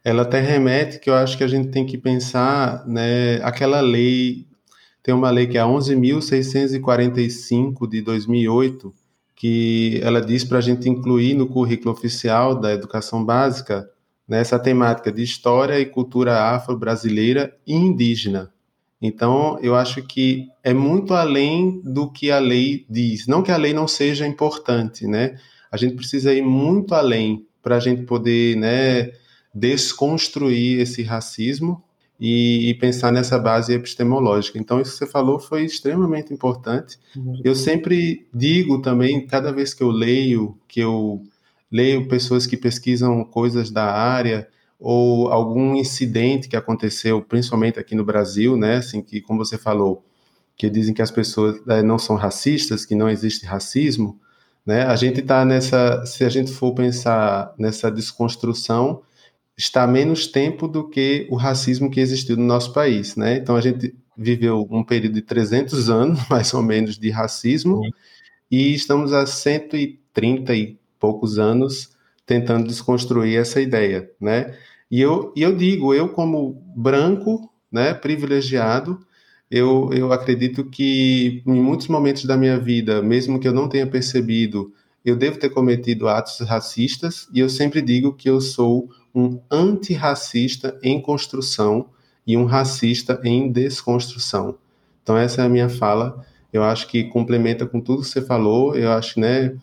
ela 0.04 0.22
até 0.22 0.40
remete 0.40 0.98
que 0.98 1.10
eu 1.10 1.14
acho 1.14 1.36
que 1.38 1.44
a 1.44 1.48
gente 1.48 1.68
tem 1.70 1.86
que 1.86 1.98
pensar, 1.98 2.86
né? 2.86 3.36
Aquela 3.42 3.80
lei, 3.80 4.46
tem 5.02 5.14
uma 5.14 5.30
lei 5.30 5.46
que 5.46 5.58
é 5.58 5.60
a 5.60 5.66
11.645 5.66 7.88
de 7.88 8.00
2008, 8.02 8.92
que 9.34 10.00
ela 10.02 10.20
diz 10.20 10.44
para 10.44 10.58
a 10.58 10.60
gente 10.60 10.88
incluir 10.88 11.34
no 11.34 11.46
currículo 11.48 11.92
oficial 11.92 12.54
da 12.60 12.72
educação 12.72 13.24
básica 13.24 13.88
nessa 14.28 14.58
né, 14.58 14.62
temática 14.62 15.10
de 15.10 15.22
história 15.22 15.80
e 15.80 15.86
cultura 15.86 16.54
afro-brasileira 16.54 17.56
e 17.66 17.74
indígena. 17.74 18.52
Então, 19.00 19.58
eu 19.62 19.74
acho 19.74 20.02
que 20.02 20.48
é 20.62 20.74
muito 20.74 21.14
além 21.14 21.80
do 21.82 22.10
que 22.10 22.30
a 22.30 22.38
lei 22.38 22.84
diz. 22.88 23.26
Não 23.26 23.42
que 23.42 23.50
a 23.50 23.56
lei 23.56 23.72
não 23.72 23.88
seja 23.88 24.26
importante, 24.26 25.06
né? 25.06 25.38
A 25.72 25.76
gente 25.76 25.94
precisa 25.94 26.34
ir 26.34 26.42
muito 26.42 26.94
além 26.94 27.46
para 27.62 27.76
a 27.76 27.80
gente 27.80 28.02
poder, 28.02 28.56
né, 28.56 29.12
desconstruir 29.54 30.80
esse 30.80 31.02
racismo 31.02 31.82
e, 32.18 32.68
e, 32.68 32.74
pensar 32.74 33.10
nessa 33.10 33.38
base 33.38 33.72
epistemológica. 33.72 34.58
Então, 34.58 34.80
isso 34.80 34.92
que 34.92 34.98
você 34.98 35.06
falou 35.06 35.38
foi 35.38 35.64
extremamente 35.64 36.34
importante. 36.34 36.98
Uhum. 37.16 37.40
Eu 37.42 37.54
sempre 37.54 38.26
digo 38.34 38.82
também, 38.82 39.26
cada 39.26 39.50
vez 39.50 39.72
que 39.72 39.82
eu 39.82 39.90
leio, 39.90 40.58
que 40.68 40.80
eu 40.80 41.22
leio 41.72 42.08
pessoas 42.08 42.46
que 42.46 42.56
pesquisam 42.56 43.24
coisas 43.24 43.70
da 43.70 43.84
área, 43.84 44.46
ou 44.80 45.28
algum 45.28 45.76
incidente 45.76 46.48
que 46.48 46.56
aconteceu, 46.56 47.20
principalmente 47.20 47.78
aqui 47.78 47.94
no 47.94 48.04
Brasil, 48.04 48.56
né, 48.56 48.76
assim, 48.76 49.02
que 49.02 49.20
como 49.20 49.44
você 49.44 49.58
falou, 49.58 50.02
que 50.56 50.70
dizem 50.70 50.94
que 50.94 51.02
as 51.02 51.10
pessoas 51.10 51.60
é, 51.68 51.82
não 51.82 51.98
são 51.98 52.16
racistas, 52.16 52.86
que 52.86 52.94
não 52.94 53.08
existe 53.08 53.44
racismo, 53.44 54.18
né, 54.64 54.84
a 54.84 54.96
gente 54.96 55.20
está 55.20 55.44
nessa, 55.44 56.04
se 56.06 56.24
a 56.24 56.30
gente 56.30 56.50
for 56.50 56.74
pensar 56.74 57.54
nessa 57.58 57.90
desconstrução, 57.90 59.02
está 59.56 59.86
menos 59.86 60.26
tempo 60.26 60.66
do 60.66 60.88
que 60.88 61.26
o 61.30 61.36
racismo 61.36 61.90
que 61.90 62.00
existiu 62.00 62.36
no 62.38 62.44
nosso 62.44 62.72
país, 62.72 63.16
né, 63.16 63.36
então 63.36 63.56
a 63.56 63.60
gente 63.60 63.94
viveu 64.16 64.66
um 64.70 64.82
período 64.82 65.14
de 65.14 65.22
300 65.22 65.90
anos, 65.90 66.20
mais 66.28 66.54
ou 66.54 66.62
menos, 66.62 66.98
de 66.98 67.10
racismo, 67.10 67.84
Sim. 67.84 67.90
e 68.50 68.74
estamos 68.74 69.12
há 69.12 69.26
130 69.26 70.54
e 70.54 70.78
poucos 70.98 71.38
anos 71.38 71.90
tentando 72.24 72.66
desconstruir 72.66 73.36
essa 73.38 73.60
ideia, 73.60 74.08
né? 74.20 74.56
E 74.90 75.00
eu, 75.00 75.32
e 75.36 75.42
eu 75.42 75.54
digo, 75.54 75.94
eu 75.94 76.08
como 76.08 76.62
branco, 76.74 77.50
né, 77.70 77.94
privilegiado, 77.94 78.98
eu, 79.50 79.90
eu 79.92 80.12
acredito 80.12 80.64
que 80.64 81.42
em 81.46 81.60
muitos 81.60 81.88
momentos 81.88 82.24
da 82.24 82.36
minha 82.36 82.58
vida, 82.58 83.02
mesmo 83.02 83.38
que 83.38 83.46
eu 83.46 83.52
não 83.52 83.68
tenha 83.68 83.86
percebido, 83.86 84.72
eu 85.04 85.16
devo 85.16 85.38
ter 85.38 85.50
cometido 85.50 86.08
atos 86.08 86.40
racistas, 86.40 87.28
e 87.32 87.40
eu 87.40 87.48
sempre 87.48 87.80
digo 87.80 88.12
que 88.12 88.28
eu 88.28 88.40
sou 88.40 88.88
um 89.14 89.40
antirracista 89.50 90.78
em 90.82 91.00
construção 91.00 91.86
e 92.26 92.36
um 92.36 92.44
racista 92.44 93.20
em 93.24 93.50
desconstrução. 93.50 94.56
Então 95.02 95.16
essa 95.16 95.42
é 95.42 95.46
a 95.46 95.48
minha 95.48 95.68
fala. 95.68 96.24
Eu 96.52 96.62
acho 96.62 96.86
que 96.88 97.04
complementa 97.04 97.66
com 97.66 97.80
tudo 97.80 98.02
que 98.02 98.08
você 98.08 98.22
falou. 98.22 98.76
Eu 98.76 98.92
acho, 98.92 99.18
né, 99.18 99.56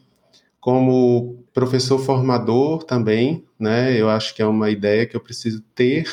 como 0.68 1.46
professor 1.54 1.98
formador 1.98 2.84
também, 2.84 3.46
né, 3.58 3.96
eu 3.98 4.10
acho 4.10 4.36
que 4.36 4.42
é 4.42 4.46
uma 4.46 4.70
ideia 4.70 5.06
que 5.06 5.16
eu 5.16 5.22
preciso 5.22 5.64
ter, 5.74 6.06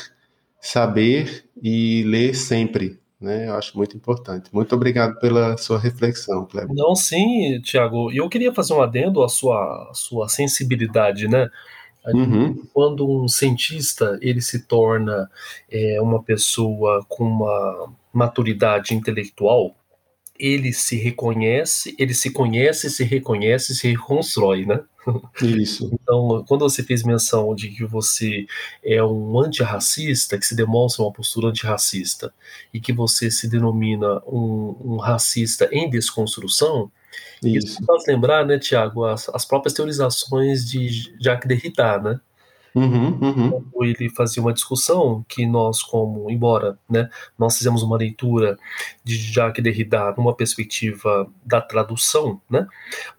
saber 0.61 1.43
e 1.61 2.03
ler 2.03 2.33
sempre, 2.33 2.97
né? 3.19 3.49
Eu 3.49 3.55
acho 3.55 3.77
muito 3.77 3.97
importante. 3.97 4.49
Muito 4.53 4.73
obrigado 4.73 5.19
pela 5.19 5.57
sua 5.57 5.77
reflexão, 5.77 6.45
Kleber. 6.45 6.73
Não, 6.73 6.95
sim, 6.95 7.59
Tiago. 7.63 8.09
E 8.13 8.15
eu 8.15 8.29
queria 8.29 8.53
fazer 8.53 8.73
um 8.73 8.81
adendo 8.81 9.21
à 9.23 9.27
sua, 9.27 9.89
à 9.91 9.93
sua 9.93 10.29
sensibilidade, 10.29 11.27
né? 11.27 11.49
Uhum. 12.07 12.65
Quando 12.73 13.05
um 13.05 13.27
cientista 13.27 14.17
ele 14.21 14.39
se 14.39 14.65
torna 14.65 15.29
é, 15.69 15.99
uma 15.99 16.23
pessoa 16.23 17.05
com 17.09 17.25
uma 17.25 17.93
maturidade 18.13 18.95
intelectual, 18.95 19.75
ele 20.37 20.73
se 20.73 20.97
reconhece, 20.97 21.95
ele 21.97 22.13
se 22.13 22.31
conhece, 22.31 22.89
se 22.89 23.03
reconhece, 23.03 23.75
se 23.75 23.87
reconstrói, 23.87 24.65
né? 24.65 24.81
Isso. 25.41 25.91
Então, 26.05 26.45
quando 26.47 26.61
você 26.61 26.83
fez 26.83 27.03
menção 27.03 27.55
de 27.55 27.69
que 27.69 27.83
você 27.83 28.45
é 28.83 29.03
um 29.03 29.39
antirracista, 29.39 30.37
que 30.37 30.45
se 30.45 30.55
demonstra 30.55 31.03
uma 31.03 31.11
postura 31.11 31.47
antirracista, 31.47 32.33
e 32.73 32.79
que 32.79 32.93
você 32.93 33.31
se 33.31 33.49
denomina 33.49 34.21
um, 34.27 34.75
um 34.83 34.97
racista 34.97 35.67
em 35.71 35.89
desconstrução, 35.89 36.91
isso, 37.43 37.67
isso 37.67 37.85
faz 37.85 38.05
lembrar, 38.07 38.45
né, 38.45 38.59
Tiago, 38.59 39.05
as, 39.05 39.29
as 39.29 39.45
próprias 39.45 39.73
teorizações 39.73 40.69
de 40.69 41.15
Jacques 41.19 41.47
Derrida, 41.47 41.97
né? 41.99 42.19
Uhum, 42.75 43.17
uhum. 43.21 43.83
Ele 43.83 44.09
fazia 44.09 44.43
uma 44.43 44.51
discussão 44.51 45.23
que 45.29 45.47
nós, 45.47 45.81
como, 45.81 46.29
embora 46.29 46.77
né, 46.89 47.09
nós 47.39 47.57
fizemos 47.57 47.81
uma 47.81 47.95
leitura 47.95 48.59
de 49.01 49.15
Jacques 49.15 49.63
Derrida 49.63 50.13
numa 50.17 50.35
perspectiva 50.35 51.25
da 51.45 51.61
tradução, 51.61 52.41
né, 52.49 52.67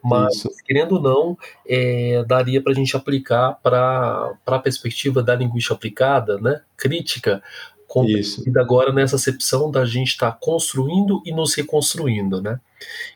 mas, 0.05 0.37
Isso. 0.37 0.51
querendo 0.67 0.97
ou 0.97 1.03
não, 1.03 1.39
é, 1.67 2.23
daria 2.29 2.63
para 2.63 2.73
a 2.73 2.75
gente 2.75 2.95
aplicar 2.95 3.55
para 3.63 4.35
a 4.45 4.59
perspectiva 4.59 5.23
da 5.23 5.35
linguística 5.35 5.75
aplicada, 5.75 6.39
né, 6.39 6.61
crítica, 6.77 7.43
compreendida 7.89 8.61
agora 8.61 8.93
nessa 8.93 9.17
acepção 9.17 9.71
da 9.71 9.87
gente 9.87 10.09
estar 10.09 10.33
tá 10.33 10.39
construindo 10.39 11.23
e 11.25 11.33
nos 11.33 11.55
reconstruindo, 11.55 12.43
né? 12.43 12.61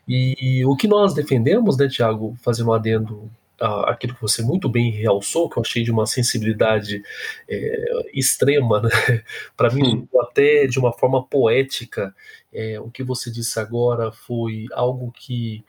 E 0.07 0.63
o 0.65 0.75
que 0.75 0.87
nós 0.87 1.13
defendemos, 1.13 1.77
né, 1.77 1.87
Tiago, 1.87 2.35
fazendo 2.41 2.69
um 2.69 2.73
adendo 2.73 3.29
aquilo 3.61 4.15
que 4.15 4.21
você 4.21 4.41
muito 4.41 4.67
bem 4.67 4.91
realçou, 4.91 5.49
que 5.49 5.57
eu 5.57 5.61
achei 5.61 5.83
de 5.83 5.91
uma 5.91 6.05
sensibilidade 6.05 7.01
é, 7.47 8.09
extrema, 8.13 8.81
né? 8.81 8.89
para 9.55 9.69
mim, 9.71 10.07
até 10.21 10.65
de 10.67 10.79
uma 10.79 10.91
forma 10.91 11.23
poética. 11.23 12.13
É, 12.53 12.79
o 12.79 12.89
que 12.89 13.03
você 13.03 13.31
disse 13.31 13.59
agora 13.59 14.11
foi 14.11 14.65
algo 14.73 15.11
que 15.11 15.63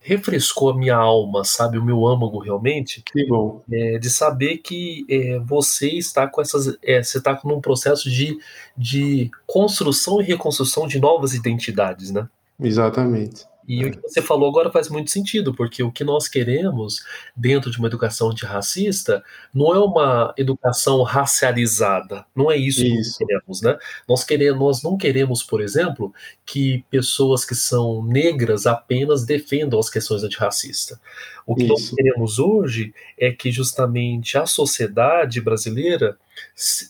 refrescou 0.00 0.70
a 0.70 0.76
minha 0.76 0.96
alma, 0.96 1.44
sabe, 1.44 1.78
o 1.78 1.84
meu 1.84 2.06
âmago 2.06 2.38
realmente. 2.38 3.02
Que 3.02 3.26
bom. 3.26 3.62
É, 3.70 3.98
de 3.98 4.08
saber 4.08 4.58
que 4.58 5.04
é, 5.08 5.38
você 5.40 5.90
está 5.90 6.26
com 6.26 6.40
essas, 6.40 6.78
é, 6.82 7.02
você 7.02 7.18
está 7.18 7.38
num 7.44 7.60
processo 7.60 8.10
de, 8.10 8.38
de 8.76 9.30
construção 9.46 10.20
e 10.20 10.24
reconstrução 10.24 10.86
de 10.86 10.98
novas 10.98 11.34
identidades, 11.34 12.10
né? 12.10 12.28
Exatamente. 12.60 13.46
E 13.68 13.84
o 13.84 13.90
que 13.90 14.00
você 14.00 14.22
falou 14.22 14.48
agora 14.48 14.72
faz 14.72 14.88
muito 14.88 15.10
sentido, 15.10 15.54
porque 15.54 15.82
o 15.82 15.92
que 15.92 16.02
nós 16.02 16.26
queremos 16.26 17.04
dentro 17.36 17.70
de 17.70 17.76
uma 17.78 17.86
educação 17.86 18.30
antirracista 18.30 19.22
não 19.52 19.74
é 19.74 19.78
uma 19.78 20.32
educação 20.38 21.02
racializada, 21.02 22.24
não 22.34 22.50
é 22.50 22.56
isso, 22.56 22.82
isso. 22.82 22.88
que 22.88 22.96
nós 22.96 23.16
queremos, 23.18 23.60
né? 23.60 23.78
Nós, 24.08 24.24
queremos, 24.24 24.58
nós 24.58 24.82
não 24.82 24.96
queremos, 24.96 25.42
por 25.42 25.60
exemplo, 25.60 26.14
que 26.46 26.82
pessoas 26.90 27.44
que 27.44 27.54
são 27.54 28.02
negras 28.02 28.66
apenas 28.66 29.26
defendam 29.26 29.78
as 29.78 29.90
questões 29.90 30.24
antirracistas. 30.24 30.98
O 31.46 31.54
que 31.54 31.64
isso. 31.64 31.72
nós 31.72 31.90
queremos 31.90 32.38
hoje 32.38 32.94
é 33.18 33.30
que 33.30 33.52
justamente 33.52 34.38
a 34.38 34.46
sociedade 34.46 35.42
brasileira 35.42 36.16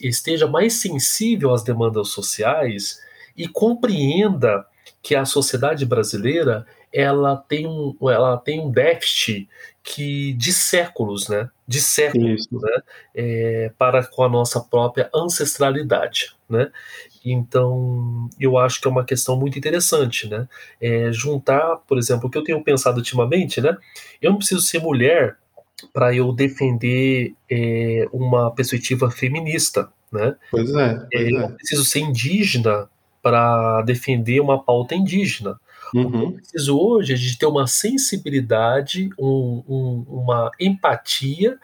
esteja 0.01 0.47
mais 0.47 0.75
sensível 0.75 1.53
às 1.53 1.65
demandas 1.65 2.11
sociais 2.11 3.01
e 3.37 3.49
compreenda 3.49 4.65
que 5.03 5.15
a 5.15 5.25
sociedade 5.25 5.85
brasileira 5.85 6.67
ela 6.93 7.37
tem 7.37 7.67
um, 7.67 7.95
ela 8.03 8.37
tem 8.37 8.61
um 8.61 8.71
déficit 8.71 9.49
que 9.83 10.33
de 10.35 10.53
séculos, 10.53 11.29
né? 11.29 11.51
De 11.67 11.81
séculos, 11.81 12.43
Isso. 12.43 12.61
né? 12.61 12.83
É, 13.15 13.73
para 13.79 14.05
com 14.07 14.23
a 14.23 14.29
nossa 14.29 14.61
própria 14.61 15.11
ancestralidade, 15.15 16.35
né? 16.49 16.71
Então, 17.25 18.29
eu 18.39 18.57
acho 18.57 18.81
que 18.81 18.89
é 18.89 18.91
uma 18.91 19.05
questão 19.05 19.39
muito 19.39 19.59
interessante, 19.59 20.29
né? 20.29 20.49
É, 20.81 21.11
juntar, 21.13 21.77
por 21.87 21.99
exemplo, 21.99 22.29
o 22.29 22.31
que 22.31 22.39
eu 22.39 22.45
tenho 22.45 22.63
pensado 22.63 22.99
ultimamente, 22.99 23.61
né? 23.61 23.77
Eu 24.21 24.31
não 24.31 24.39
preciso 24.39 24.63
ser 24.63 24.81
mulher 24.81 25.37
para 25.93 26.15
eu 26.15 26.33
defender 26.33 27.35
é, 27.51 28.07
uma 28.13 28.51
perspectiva 28.55 29.11
feminista, 29.11 29.91
né? 30.13 30.37
Pois 30.51 30.71
é. 30.71 30.95
Pois 30.95 31.13
é, 31.13 31.31
eu 31.31 31.41
não 31.41 31.53
preciso 31.53 31.85
ser 31.85 32.01
indígena 32.01 32.89
para 33.23 33.83
defender 33.83 34.41
uma 34.41 34.63
pauta 34.63 34.95
indígena. 34.95 35.59
Uhum. 35.95 36.07
O 36.07 36.11
que 36.11 36.19
eu 36.19 36.33
preciso 36.33 36.79
hoje 36.79 37.13
é 37.15 37.17
de 37.17 37.39
ter 37.39 37.47
uma 37.47 37.67
sensibilidade, 37.67 39.11
um, 39.19 39.63
um, 39.69 40.07
uma 40.09 40.51
empatia 40.61 41.59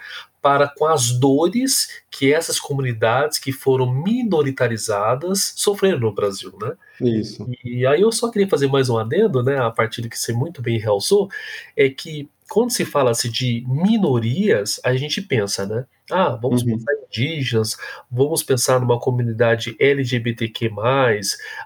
para 0.44 0.68
com 0.68 0.84
as 0.84 1.10
dores 1.10 1.88
que 2.10 2.30
essas 2.30 2.60
comunidades 2.60 3.38
que 3.38 3.50
foram 3.50 3.90
minoritarizadas 3.90 5.54
sofreram 5.56 5.98
no 5.98 6.12
Brasil, 6.12 6.54
né? 6.60 6.74
Isso. 7.00 7.48
E 7.64 7.86
aí 7.86 8.02
eu 8.02 8.12
só 8.12 8.30
queria 8.30 8.46
fazer 8.46 8.66
mais 8.66 8.90
um 8.90 8.98
adendo, 8.98 9.42
né, 9.42 9.58
a 9.58 9.70
partir 9.70 10.02
do 10.02 10.08
que 10.10 10.18
você 10.18 10.34
muito 10.34 10.60
bem 10.60 10.78
realçou, 10.78 11.30
é 11.74 11.88
que 11.88 12.28
quando 12.48 12.70
se 12.70 12.84
fala-se 12.84 13.28
de 13.28 13.64
minorias, 13.66 14.80
a 14.84 14.94
gente 14.94 15.22
pensa, 15.22 15.66
né? 15.66 15.86
Ah, 16.10 16.38
vamos 16.40 16.62
uhum. 16.62 16.72
pensar 16.72 16.92
em 16.92 17.04
indígenas, 17.06 17.76
vamos 18.10 18.42
pensar 18.42 18.80
numa 18.80 18.98
comunidade 18.98 19.76
LGBTQ+, 19.80 20.70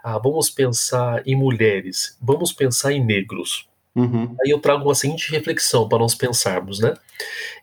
ah, 0.02 0.18
vamos 0.18 0.50
pensar 0.50 1.22
em 1.26 1.34
mulheres, 1.34 2.16
vamos 2.20 2.52
pensar 2.52 2.92
em 2.92 3.04
negros. 3.04 3.68
Uhum. 3.94 4.36
Aí 4.44 4.50
eu 4.50 4.60
trago 4.60 4.84
uma 4.84 4.94
seguinte 4.94 5.30
reflexão 5.32 5.88
para 5.88 5.98
nós 5.98 6.14
pensarmos, 6.14 6.78
né? 6.78 6.94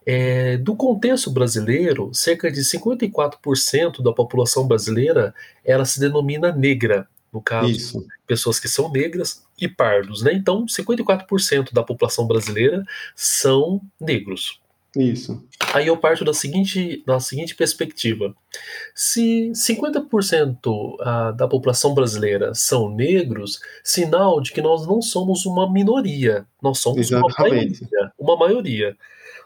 É, 0.05 0.57
do 0.57 0.75
contexto 0.75 1.31
brasileiro, 1.31 2.13
cerca 2.13 2.51
de 2.51 2.59
54% 2.59 4.03
da 4.03 4.11
população 4.11 4.67
brasileira 4.67 5.33
ela 5.63 5.85
se 5.85 5.99
denomina 5.99 6.51
negra, 6.51 7.07
no 7.35 7.41
caso, 7.41 7.69
Isso. 7.69 8.07
pessoas 8.25 8.61
que 8.61 8.69
são 8.69 8.89
negras 8.89 9.43
e 9.59 9.67
pardos, 9.67 10.21
né? 10.21 10.31
Então, 10.33 10.65
54% 10.65 11.73
da 11.73 11.83
população 11.83 12.25
brasileira 12.25 12.81
são 13.13 13.81
negros. 13.99 14.61
Isso. 14.95 15.43
Aí 15.73 15.87
eu 15.87 15.97
parto 15.97 16.23
da 16.23 16.33
seguinte, 16.33 17.03
da 17.05 17.19
seguinte 17.19 17.53
perspectiva. 17.53 18.33
Se 18.93 19.51
50% 19.51 20.95
ah, 21.01 21.31
da 21.31 21.45
população 21.45 21.93
brasileira 21.93 22.53
são 22.53 22.89
negros, 22.89 23.59
sinal 23.83 24.39
de 24.39 24.53
que 24.53 24.61
nós 24.61 24.87
não 24.87 25.01
somos 25.01 25.45
uma 25.45 25.69
minoria, 25.69 26.45
nós 26.63 26.79
somos 26.79 27.11
uma 27.11 27.27
maioria, 27.37 28.13
uma 28.17 28.37
maioria. 28.37 28.95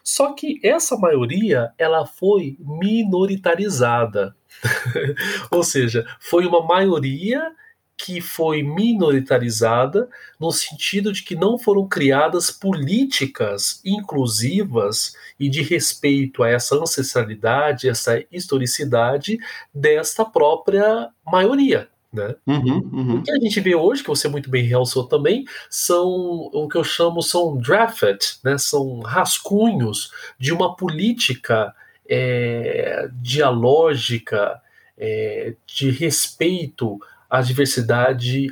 Só 0.03 0.33
que 0.33 0.59
essa 0.63 0.95
maioria, 0.95 1.71
ela 1.79 2.05
foi 2.05 2.55
minoritarizada. 2.59 4.35
Ou 5.49 5.63
seja, 5.63 6.05
foi 6.19 6.45
uma 6.45 6.63
maioria 6.63 7.51
que 7.99 8.21
foi 8.21 8.63
minoritarizada 8.63 10.07
no 10.39 10.51
sentido 10.53 11.11
de 11.11 11.21
que 11.21 11.35
não 11.35 11.59
foram 11.59 11.85
criadas 11.85 12.49
políticas 12.49 13.81
inclusivas 13.83 15.13
e 15.37 15.49
de 15.49 15.61
respeito 15.61 16.41
a 16.41 16.49
essa 16.49 16.77
ancestralidade, 16.77 17.89
essa 17.89 18.23
historicidade 18.31 19.37
desta 19.73 20.23
própria 20.23 21.09
maioria. 21.29 21.89
Né? 22.11 22.33
Uhum, 22.47 22.89
uhum. 22.91 23.15
O 23.17 23.23
que 23.23 23.31
a 23.31 23.39
gente 23.39 23.59
vê 23.59 23.75
hoje, 23.75 24.01
que 24.01 24.07
você 24.07 24.29
muito 24.29 24.49
bem 24.49 24.63
realçou 24.63 25.05
também, 25.05 25.43
são 25.69 26.07
o 26.07 26.69
que 26.69 26.77
eu 26.77 26.85
chamo 26.85 27.21
são 27.21 27.57
draft, 27.57 28.37
né? 28.45 28.57
são 28.57 29.01
rascunhos 29.01 30.09
de 30.39 30.53
uma 30.53 30.73
política 30.73 31.75
é, 32.09 33.09
dialógica, 33.21 34.61
é, 34.97 35.53
de 35.67 35.91
respeito 35.91 36.97
a 37.29 37.41
diversidade 37.41 38.47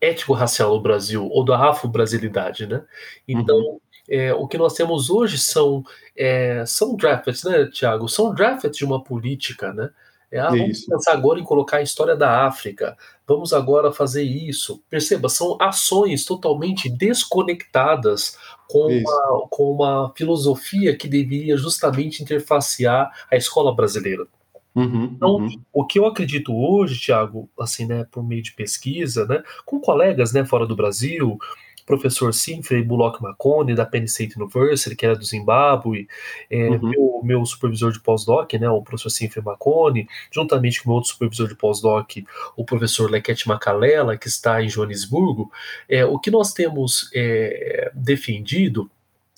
ético-racial 0.00 0.74
no 0.74 0.80
Brasil, 0.80 1.26
ou 1.30 1.44
da 1.44 1.70
afro-brasilidade, 1.70 2.66
né? 2.66 2.82
Então, 3.26 3.56
uhum. 3.56 3.80
é, 4.08 4.34
o 4.34 4.46
que 4.46 4.58
nós 4.58 4.74
temos 4.74 5.10
hoje 5.10 5.38
são, 5.38 5.82
é, 6.16 6.64
são 6.66 6.94
drafts, 6.94 7.44
né, 7.44 7.66
Tiago? 7.66 8.08
São 8.08 8.34
drafts 8.34 8.76
de 8.76 8.84
uma 8.84 9.02
política, 9.02 9.72
né? 9.72 9.90
É, 10.30 10.40
ah, 10.40 10.50
vamos 10.50 10.78
isso. 10.78 10.90
pensar 10.90 11.12
agora 11.12 11.38
em 11.38 11.44
colocar 11.44 11.76
a 11.76 11.82
história 11.82 12.16
da 12.16 12.44
África, 12.44 12.96
vamos 13.24 13.52
agora 13.52 13.92
fazer 13.92 14.24
isso. 14.24 14.82
Perceba, 14.90 15.28
são 15.28 15.56
ações 15.60 16.24
totalmente 16.24 16.90
desconectadas 16.90 18.36
com 18.68 18.88
uma, 18.88 19.46
com 19.48 19.70
uma 19.70 20.12
filosofia 20.16 20.96
que 20.96 21.06
deveria 21.06 21.56
justamente 21.56 22.20
interfacear 22.20 23.12
a 23.30 23.36
escola 23.36 23.74
brasileira. 23.74 24.26
Uhum, 24.74 25.04
então, 25.16 25.36
uhum. 25.36 25.62
o 25.72 25.86
que 25.86 25.98
eu 25.98 26.06
acredito 26.06 26.52
hoje, 26.52 26.98
Tiago, 26.98 27.48
assim, 27.60 27.86
né, 27.86 28.06
por 28.10 28.24
meio 28.24 28.42
de 28.42 28.52
pesquisa, 28.52 29.24
né, 29.24 29.42
com 29.64 29.80
colegas, 29.80 30.32
né, 30.32 30.44
fora 30.44 30.66
do 30.66 30.74
Brasil, 30.74 31.38
professor 31.86 32.32
Sinfrey 32.32 32.82
Bullock 32.82 33.22
Macone, 33.22 33.74
da 33.74 33.84
Penn 33.86 34.04
State 34.04 34.40
University, 34.40 34.96
que 34.96 35.04
era 35.04 35.14
do 35.14 35.24
Zimbábue, 35.24 36.08
é, 36.50 36.70
uhum. 36.70 36.88
meu, 36.88 37.20
meu, 37.22 37.46
supervisor 37.46 37.92
de 37.92 38.00
pós-doc, 38.00 38.52
né, 38.54 38.68
o 38.68 38.82
professor 38.82 39.10
Sinfrey 39.10 39.44
Macone, 39.44 40.08
juntamente 40.30 40.82
com 40.82 40.88
o 40.88 40.90
meu 40.90 40.96
outro 40.96 41.10
supervisor 41.10 41.48
de 41.48 41.54
pós-doc, 41.54 42.10
o 42.56 42.64
professor 42.64 43.10
Lequete 43.10 43.46
Macalela, 43.46 44.16
que 44.16 44.28
está 44.28 44.62
em 44.62 44.68
Joanesburgo, 44.68 45.50
é, 45.88 46.04
o 46.04 46.18
que 46.18 46.30
nós 46.30 46.52
temos 46.52 47.10
é, 47.14 47.92
defendido 47.94 48.90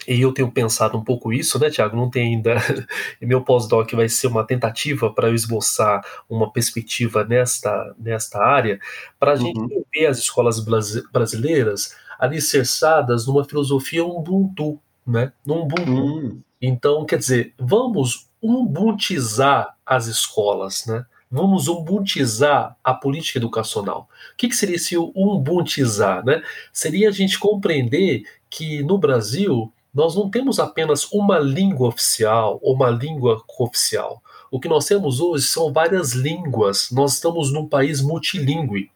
e 0.07 0.21
eu 0.21 0.33
tenho 0.33 0.51
pensado 0.51 0.97
um 0.97 1.05
pouco 1.05 1.33
isso, 1.33 1.59
né, 1.59 1.71
Tiago? 1.71 1.97
Não 1.97 2.09
tem 2.09 2.35
ainda. 2.35 2.55
meu 3.21 3.43
pós-doc 3.43 3.93
vai 3.93 4.09
ser 4.09 4.29
uma 4.29 4.45
tentativa 4.45 5.13
para 5.13 5.29
eu 5.29 5.35
esboçar 5.35 6.05
uma 6.29 6.53
perspectiva 6.53 7.25
nesta, 7.25 7.95
nesta 7.99 8.43
área, 8.43 8.79
para 9.19 9.33
a 9.33 9.35
uhum. 9.35 9.41
gente 9.41 9.87
ver 9.93 10.07
as 10.07 10.19
escolas 10.19 10.61
brasileiras 11.13 11.95
alicerçadas 12.19 13.27
numa 13.27 13.45
filosofia 13.45 14.05
Ubuntu, 14.05 14.79
né? 15.07 15.33
No 15.45 15.63
Ubuntu. 15.63 15.91
Uhum. 15.91 16.41
Então, 16.61 17.05
quer 17.05 17.19
dizer, 17.19 17.53
vamos 17.59 18.29
ubuntizar 18.41 19.77
as 19.85 20.07
escolas, 20.07 20.87
né? 20.87 21.05
Vamos 21.31 21.67
ubuntizar 21.67 22.77
a 22.85 22.95
política 22.95 23.39
educacional. 23.39 24.09
O 24.33 24.37
que, 24.37 24.49
que 24.49 24.55
seria 24.55 24.77
esse 24.77 24.97
ubuntizar? 24.97 26.25
Né? 26.25 26.41
Seria 26.73 27.09
a 27.09 27.13
gente 27.13 27.39
compreender 27.39 28.23
que 28.49 28.83
no 28.85 28.97
Brasil 28.97 29.73
nós 29.97 30.15
não 30.15 30.29
temos 30.29 30.61
apenas 30.61 31.11
uma 31.11 31.39
língua 31.39 31.89
oficial 31.89 32.61
ou 32.63 32.75
uma 32.75 32.91
língua 32.91 33.43
cooficial. 33.47 34.23
O 34.51 34.61
que 34.61 34.69
nós 34.69 34.85
temos 34.85 35.21
hoje 35.21 35.47
são 35.47 35.73
várias 35.73 36.13
línguas. 36.13 36.91
Nós 36.93 37.15
estamos 37.15 37.51
num 37.51 37.67
país 37.67 38.03
multilingüe. 38.03 38.91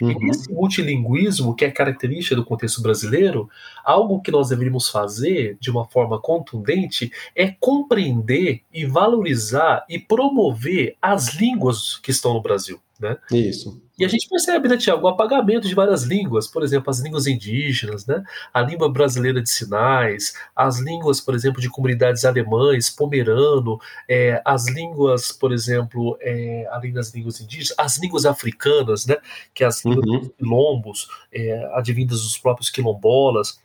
Uhum. 0.00 0.10
E 0.12 0.30
esse 0.30 0.50
multilinguismo, 0.50 1.54
que 1.54 1.66
é 1.66 1.70
característica 1.70 2.34
do 2.34 2.44
contexto 2.44 2.80
brasileiro, 2.80 3.50
algo 3.84 4.22
que 4.22 4.30
nós 4.30 4.48
deveríamos 4.48 4.88
fazer 4.88 5.58
de 5.60 5.70
uma 5.70 5.84
forma 5.84 6.18
contundente 6.18 7.12
é 7.34 7.48
compreender 7.48 8.62
e 8.72 8.86
valorizar 8.86 9.84
e 9.90 9.98
promover 9.98 10.96
as 11.02 11.34
línguas 11.34 11.98
que 11.98 12.10
estão 12.10 12.32
no 12.32 12.40
Brasil. 12.40 12.80
Né? 12.98 13.16
Isso. 13.30 13.82
E 13.98 14.04
a 14.04 14.08
gente 14.08 14.28
percebe, 14.28 14.68
né, 14.68 14.76
Tiago, 14.76 15.06
o 15.06 15.08
apagamento 15.08 15.66
de 15.66 15.74
várias 15.74 16.02
línguas, 16.02 16.46
por 16.46 16.62
exemplo, 16.62 16.90
as 16.90 17.00
línguas 17.00 17.26
indígenas, 17.26 18.06
né, 18.06 18.22
a 18.52 18.60
língua 18.60 18.90
brasileira 18.90 19.40
de 19.40 19.48
sinais, 19.50 20.34
as 20.54 20.78
línguas, 20.78 21.20
por 21.20 21.34
exemplo, 21.34 21.60
de 21.60 21.70
comunidades 21.70 22.24
alemães, 22.24 22.90
pomerano, 22.90 23.78
é, 24.08 24.40
as 24.44 24.66
línguas, 24.68 25.32
por 25.32 25.52
exemplo, 25.52 26.16
é, 26.20 26.66
além 26.70 26.92
das 26.92 27.14
línguas 27.14 27.40
indígenas, 27.40 27.74
as 27.78 27.98
línguas 27.98 28.26
africanas, 28.26 29.06
né, 29.06 29.16
que 29.54 29.64
é 29.64 29.66
as 29.66 29.84
línguas 29.84 30.06
uhum. 30.06 30.20
dos 30.20 30.30
quilombos, 30.36 31.08
é, 31.32 31.70
advindas 31.74 32.22
dos 32.22 32.36
próprios 32.36 32.68
quilombolas. 32.68 33.58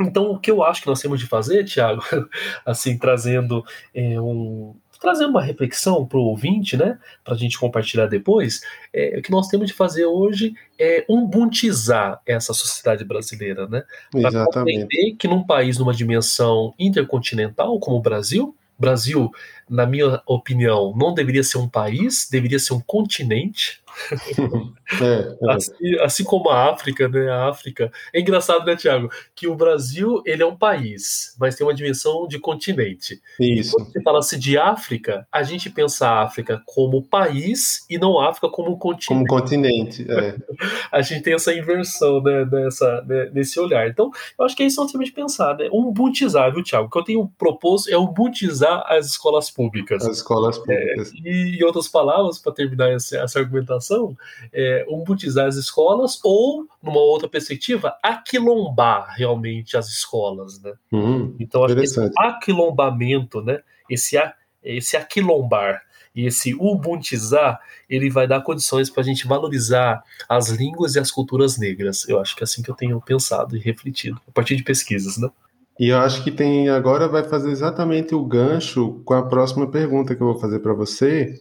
Então, 0.00 0.30
o 0.30 0.38
que 0.38 0.50
eu 0.50 0.62
acho 0.62 0.82
que 0.82 0.86
nós 0.86 1.00
temos 1.00 1.18
de 1.18 1.26
fazer, 1.26 1.64
Tiago, 1.64 2.02
assim, 2.64 2.96
trazendo 2.96 3.64
é, 3.94 4.20
um, 4.20 4.76
trazer 5.00 5.26
uma 5.26 5.42
reflexão 5.42 6.04
para 6.04 6.18
o 6.18 6.22
ouvinte, 6.22 6.76
né, 6.76 6.98
para 7.24 7.34
a 7.34 7.36
gente 7.36 7.58
compartilhar 7.58 8.06
depois, 8.06 8.60
é, 8.92 9.18
o 9.18 9.22
que 9.22 9.30
nós 9.30 9.48
temos 9.48 9.68
de 9.68 9.74
fazer 9.74 10.06
hoje 10.06 10.54
é 10.78 11.04
umbuntizar 11.08 12.20
essa 12.26 12.52
sociedade 12.52 13.04
brasileira, 13.04 13.66
né, 13.66 13.84
para 14.10 14.44
compreender 14.44 15.14
que 15.18 15.28
num 15.28 15.44
país 15.44 15.78
numa 15.78 15.94
dimensão 15.94 16.74
intercontinental 16.78 17.78
como 17.78 17.96
o 17.96 18.02
Brasil, 18.02 18.54
Brasil, 18.78 19.30
na 19.68 19.84
minha 19.84 20.22
opinião, 20.24 20.94
não 20.96 21.12
deveria 21.12 21.42
ser 21.42 21.58
um 21.58 21.68
país, 21.68 22.28
deveria 22.30 22.60
ser 22.60 22.74
um 22.74 22.80
continente, 22.80 23.80
é, 25.02 25.50
é. 25.50 25.52
Assim, 25.52 25.98
assim, 26.00 26.24
como 26.24 26.48
a 26.50 26.70
África, 26.70 27.08
né? 27.08 27.28
A 27.30 27.48
África. 27.48 27.90
É 28.12 28.20
engraçado, 28.20 28.64
né, 28.64 28.76
Tiago? 28.76 29.10
Que 29.34 29.46
o 29.46 29.54
Brasil 29.54 30.22
ele 30.24 30.42
é 30.42 30.46
um 30.46 30.56
país, 30.56 31.34
mas 31.38 31.56
tem 31.56 31.66
uma 31.66 31.74
dimensão 31.74 32.26
de 32.26 32.38
continente. 32.38 33.20
Isso. 33.40 33.72
quando 33.72 33.92
se 33.92 34.02
falasse 34.02 34.38
de 34.38 34.58
África, 34.58 35.26
a 35.32 35.42
gente 35.42 35.70
pensa 35.70 36.08
a 36.08 36.22
África 36.22 36.62
como 36.66 37.02
país 37.02 37.84
e 37.88 37.98
não 37.98 38.18
a 38.18 38.30
África 38.30 38.48
como 38.48 38.78
continente. 38.78 39.06
Como 39.08 39.26
continente, 39.26 40.06
é. 40.10 40.36
a 40.92 41.02
gente 41.02 41.22
tem 41.22 41.34
essa 41.34 41.52
inversão, 41.52 42.22
né, 42.22 42.44
nessa, 42.44 43.02
né, 43.02 43.30
nesse 43.32 43.58
olhar. 43.58 43.88
Então, 43.88 44.10
eu 44.38 44.44
acho 44.44 44.56
que 44.56 44.62
é 44.62 44.66
isso 44.66 44.84
que 44.86 44.92
temos 44.92 45.06
de 45.06 45.12
pensar, 45.12 45.56
né? 45.56 45.68
Umbutizar, 45.72 46.52
viu, 46.52 46.62
Tiago? 46.62 46.86
O 46.86 46.90
que 46.90 46.98
eu 46.98 47.04
tenho 47.04 47.28
proposto 47.38 47.88
é 47.90 47.98
umbutizar 47.98 48.84
as 48.86 49.06
escolas 49.06 49.50
públicas. 49.50 50.04
As 50.04 50.18
escolas 50.18 50.58
públicas. 50.58 51.12
É, 51.12 51.28
e, 51.28 51.58
em 51.58 51.64
outras 51.64 51.88
palavras, 51.88 52.38
para 52.38 52.52
terminar 52.52 52.90
essa, 52.90 53.18
essa 53.18 53.38
argumentação, 53.38 53.87
educação, 53.88 54.16
é, 54.52 54.86
umbutizar 54.88 55.46
as 55.46 55.56
escolas 55.56 56.20
ou, 56.22 56.66
numa 56.82 57.00
outra 57.00 57.28
perspectiva, 57.28 57.96
aquilombar 58.02 59.14
realmente 59.16 59.76
as 59.76 59.88
escolas, 59.88 60.60
né? 60.60 60.74
Hum, 60.92 61.34
então, 61.38 61.64
acho 61.64 61.74
que 61.74 61.82
esse 61.82 62.10
aquilombamento, 62.16 63.42
né? 63.42 63.60
Esse, 63.88 64.16
esse 64.62 64.96
aquilombar 64.96 65.82
e 66.14 66.26
esse 66.26 66.54
ubuntizar, 66.54 67.60
ele 67.88 68.10
vai 68.10 68.26
dar 68.26 68.40
condições 68.42 68.90
para 68.90 69.02
a 69.02 69.04
gente 69.04 69.26
valorizar 69.26 70.02
as 70.28 70.48
línguas 70.48 70.94
e 70.94 70.98
as 70.98 71.10
culturas 71.10 71.58
negras. 71.58 72.08
Eu 72.08 72.20
acho 72.20 72.34
que 72.34 72.42
é 72.42 72.44
assim 72.44 72.62
que 72.62 72.70
eu 72.70 72.74
tenho 72.74 73.00
pensado 73.00 73.56
e 73.56 73.60
refletido, 73.60 74.20
a 74.26 74.32
partir 74.32 74.56
de 74.56 74.64
pesquisas, 74.64 75.16
né? 75.16 75.30
E 75.78 75.90
eu 75.90 75.98
acho 75.98 76.24
que 76.24 76.32
tem 76.32 76.68
agora 76.68 77.06
vai 77.06 77.22
fazer 77.22 77.52
exatamente 77.52 78.12
o 78.12 78.24
gancho 78.24 79.00
com 79.04 79.14
a 79.14 79.22
próxima 79.22 79.70
pergunta 79.70 80.16
que 80.16 80.20
eu 80.20 80.32
vou 80.32 80.40
fazer 80.40 80.58
para 80.58 80.74
você, 80.74 81.40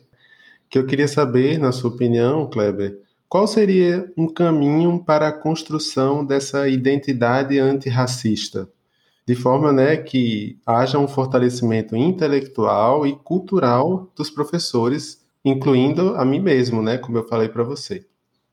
que 0.69 0.77
eu 0.77 0.85
queria 0.85 1.07
saber, 1.07 1.57
na 1.57 1.71
sua 1.71 1.89
opinião, 1.89 2.49
Kleber, 2.49 2.99
qual 3.29 3.45
seria 3.45 4.11
um 4.17 4.27
caminho 4.27 5.03
para 5.03 5.27
a 5.27 5.33
construção 5.33 6.25
dessa 6.25 6.67
identidade 6.69 7.59
antirracista? 7.59 8.69
De 9.25 9.35
forma 9.35 9.73
né, 9.73 9.97
que 9.97 10.57
haja 10.65 10.97
um 10.97 11.07
fortalecimento 11.07 11.95
intelectual 11.95 13.05
e 13.05 13.13
cultural 13.13 14.09
dos 14.15 14.29
professores, 14.29 15.25
incluindo 15.43 16.15
a 16.15 16.23
mim 16.23 16.39
mesmo, 16.39 16.81
né, 16.81 16.97
como 16.97 17.17
eu 17.17 17.27
falei 17.27 17.49
para 17.49 17.63
você. 17.63 18.05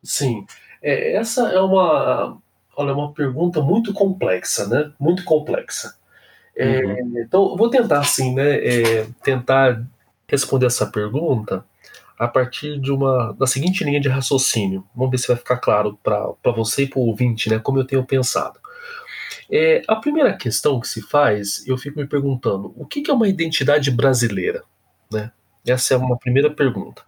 Sim, 0.02 0.44
é, 0.82 1.14
essa 1.16 1.48
é 1.48 1.60
uma, 1.60 2.36
olha, 2.76 2.92
uma 2.92 3.12
pergunta 3.12 3.62
muito 3.62 3.92
complexa, 3.92 4.66
né? 4.66 4.92
Muito 4.98 5.24
complexa. 5.24 5.94
É, 6.56 6.84
uhum. 6.84 7.12
Então, 7.18 7.56
vou 7.56 7.70
tentar, 7.70 8.00
assim, 8.00 8.34
né, 8.34 8.56
é, 8.56 9.06
tentar 9.22 9.84
responder 10.28 10.66
essa 10.66 10.86
pergunta 10.86 11.64
a 12.18 12.28
partir 12.28 12.78
de 12.80 12.92
uma 12.92 13.32
da 13.32 13.46
seguinte 13.46 13.84
linha 13.84 14.00
de 14.00 14.08
raciocínio. 14.08 14.86
Vamos 14.94 15.10
ver 15.10 15.18
se 15.18 15.28
vai 15.28 15.36
ficar 15.36 15.56
claro 15.56 15.98
para 16.02 16.52
você 16.54 16.84
e 16.84 16.86
para 16.86 16.98
o 16.98 17.06
ouvinte, 17.06 17.50
né, 17.50 17.58
como 17.58 17.78
eu 17.78 17.84
tenho 17.84 18.04
pensado. 18.04 18.58
É, 19.50 19.82
a 19.86 19.96
primeira 19.96 20.34
questão 20.36 20.80
que 20.80 20.88
se 20.88 21.02
faz, 21.02 21.66
eu 21.66 21.76
fico 21.76 21.98
me 21.98 22.06
perguntando, 22.06 22.72
o 22.76 22.86
que, 22.86 23.02
que 23.02 23.10
é 23.10 23.14
uma 23.14 23.28
identidade 23.28 23.90
brasileira? 23.90 24.64
Né? 25.12 25.30
Essa 25.66 25.94
é 25.94 25.96
uma 25.96 26.16
primeira 26.16 26.50
pergunta. 26.50 27.02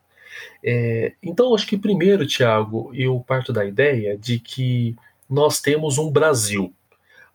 É, 0.63 1.15
então, 1.23 1.55
acho 1.55 1.67
que 1.67 1.79
primeiro, 1.79 2.27
Tiago, 2.27 2.91
eu 2.95 3.19
parto 3.27 3.53
da 3.53 3.65
ideia 3.65 4.19
de 4.19 4.39
que 4.39 4.95
nós 5.29 5.61
temos 5.61 5.99
um 5.99 6.11
Brasil, 6.11 6.75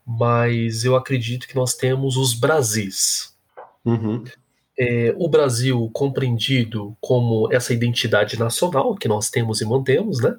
mas 0.05 0.84
eu 0.84 0.95
acredito 0.95 1.47
que 1.47 1.55
nós 1.55 1.73
temos 1.73 2.15
os 2.15 2.34
Brasis. 2.34 3.36
Uhum 3.84 4.23
é, 4.77 5.13
o 5.17 5.27
Brasil 5.27 5.89
compreendido 5.93 6.95
como 6.99 7.51
essa 7.51 7.73
identidade 7.73 8.39
nacional 8.39 8.95
que 8.95 9.07
nós 9.07 9.29
temos 9.29 9.62
e 9.62 9.65
mantemos, 9.65 10.21
né? 10.21 10.36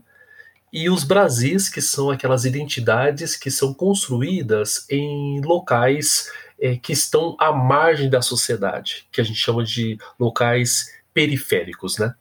E 0.72 0.88
os 0.88 1.04
Brasis, 1.04 1.68
que 1.68 1.82
são 1.82 2.10
aquelas 2.10 2.46
identidades 2.46 3.36
que 3.36 3.50
são 3.50 3.74
construídas 3.74 4.86
em 4.88 5.40
locais 5.42 6.30
é, 6.58 6.76
que 6.76 6.92
estão 6.92 7.36
à 7.38 7.52
margem 7.52 8.08
da 8.08 8.22
sociedade, 8.22 9.06
que 9.12 9.20
a 9.20 9.24
gente 9.24 9.38
chama 9.38 9.62
de 9.64 9.98
locais 10.18 10.86
periféricos, 11.12 11.98
né? 11.98 12.14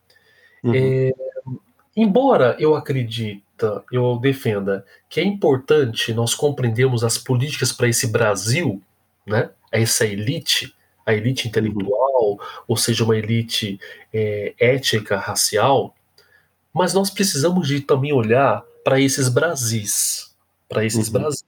Uhum. 0.63 0.73
É, 0.75 1.11
embora 1.95 2.57
eu 2.59 2.75
acredita, 2.75 3.83
eu 3.89 4.17
defenda 4.17 4.85
que 5.07 5.21
é 5.21 5.23
importante 5.23 6.13
nós 6.13 6.35
compreendermos 6.35 7.05
as 7.05 7.17
políticas 7.17 7.71
para 7.71 7.87
esse 7.87 8.07
Brasil, 8.07 8.81
né? 9.25 9.49
Essa 9.71 10.05
elite, 10.05 10.75
a 11.05 11.13
elite 11.13 11.47
intelectual, 11.47 12.39
ou 12.67 12.77
seja, 12.77 13.03
uma 13.03 13.17
elite 13.17 13.79
é, 14.13 14.53
ética, 14.59 15.17
racial, 15.17 15.95
mas 16.73 16.93
nós 16.93 17.09
precisamos 17.09 17.67
de 17.67 17.81
também 17.81 18.13
olhar 18.13 18.63
para 18.83 18.99
esses 18.99 19.29
Brasis, 19.29 20.33
para 20.69 20.85
esses 20.85 21.07
uhum. 21.07 21.13
Brasis. 21.13 21.43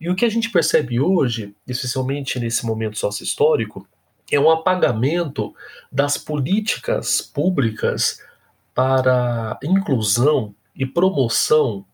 E 0.00 0.08
o 0.08 0.14
que 0.14 0.24
a 0.24 0.28
gente 0.28 0.50
percebe 0.50 1.00
hoje, 1.00 1.54
especialmente 1.66 2.38
nesse 2.38 2.66
momento 2.66 2.98
sócio-histórico, 2.98 3.86
é 4.30 4.40
um 4.40 4.50
apagamento 4.50 5.54
das 5.90 6.16
políticas 6.16 7.20
públicas 7.20 8.20
para 8.74 9.58
inclusão 9.62 10.54
e 10.74 10.84
promoção 10.84 11.84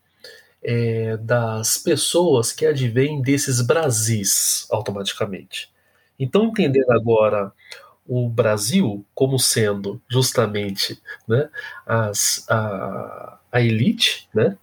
é, 0.62 1.16
das 1.18 1.76
pessoas 1.76 2.52
que 2.52 2.66
advêm 2.66 3.20
desses 3.20 3.60
Brasis 3.60 4.66
automaticamente. 4.70 5.69
Então, 6.20 6.44
entendendo 6.44 6.90
agora 6.92 7.50
o 8.06 8.28
Brasil 8.28 9.04
como 9.14 9.38
sendo 9.38 10.00
justamente 10.08 11.00
né, 11.26 11.48
as, 11.86 12.44
a, 12.48 13.38
a 13.50 13.60
elite 13.60 14.28
né, 14.34 14.58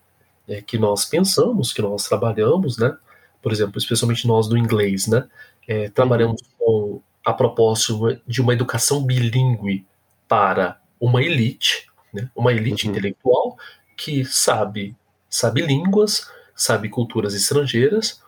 é, 0.48 0.62
que 0.62 0.78
nós 0.78 1.06
pensamos, 1.06 1.74
que 1.74 1.82
nós 1.82 2.08
trabalhamos, 2.08 2.78
né, 2.78 2.96
por 3.42 3.52
exemplo, 3.52 3.78
especialmente 3.78 4.28
nós 4.28 4.48
do 4.48 4.58
inglês, 4.58 5.08
né, 5.08 5.28
é, 5.68 5.90
trabalhamos 5.90 6.42
com 6.60 7.02
a 7.26 7.34
propósito 7.34 8.22
de 8.28 8.42
uma 8.42 8.54
educação 8.54 9.04
bilíngue 9.04 9.86
para 10.28 10.80
uma 11.00 11.24
elite, 11.24 11.90
né, 12.14 12.30
uma 12.36 12.54
elite 12.54 12.86
uhum. 12.86 12.92
intelectual 12.92 13.58
que 13.98 14.24
sabe 14.24 14.96
sabe 15.30 15.62
línguas, 15.62 16.30
sabe 16.56 16.90
culturas 16.90 17.34
estrangeiras 17.34 18.22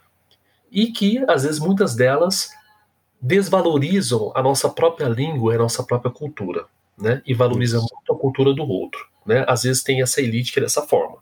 e 0.72 0.92
que 0.92 1.24
às 1.28 1.44
vezes 1.44 1.60
muitas 1.60 1.96
delas 1.96 2.52
desvalorizam 3.22 4.32
a 4.36 4.42
nossa 4.42 4.70
própria 4.70 5.08
língua, 5.08 5.56
a 5.56 5.58
nossa 5.58 5.84
própria 5.84 6.12
cultura, 6.12 6.66
né? 6.98 7.22
E 7.26 7.34
valorizam 7.34 7.82
muito 7.82 8.14
a 8.14 8.18
cultura 8.18 8.54
do 8.54 8.64
outro, 8.64 9.00
né? 9.26 9.46
Às 9.48 9.64
vezes 9.64 9.84
tem 9.84 10.02
essa 10.02 10.22
elite 10.22 10.52
que 10.54 10.60
é 10.60 10.64
dessa 10.64 10.82
forma. 10.82 11.18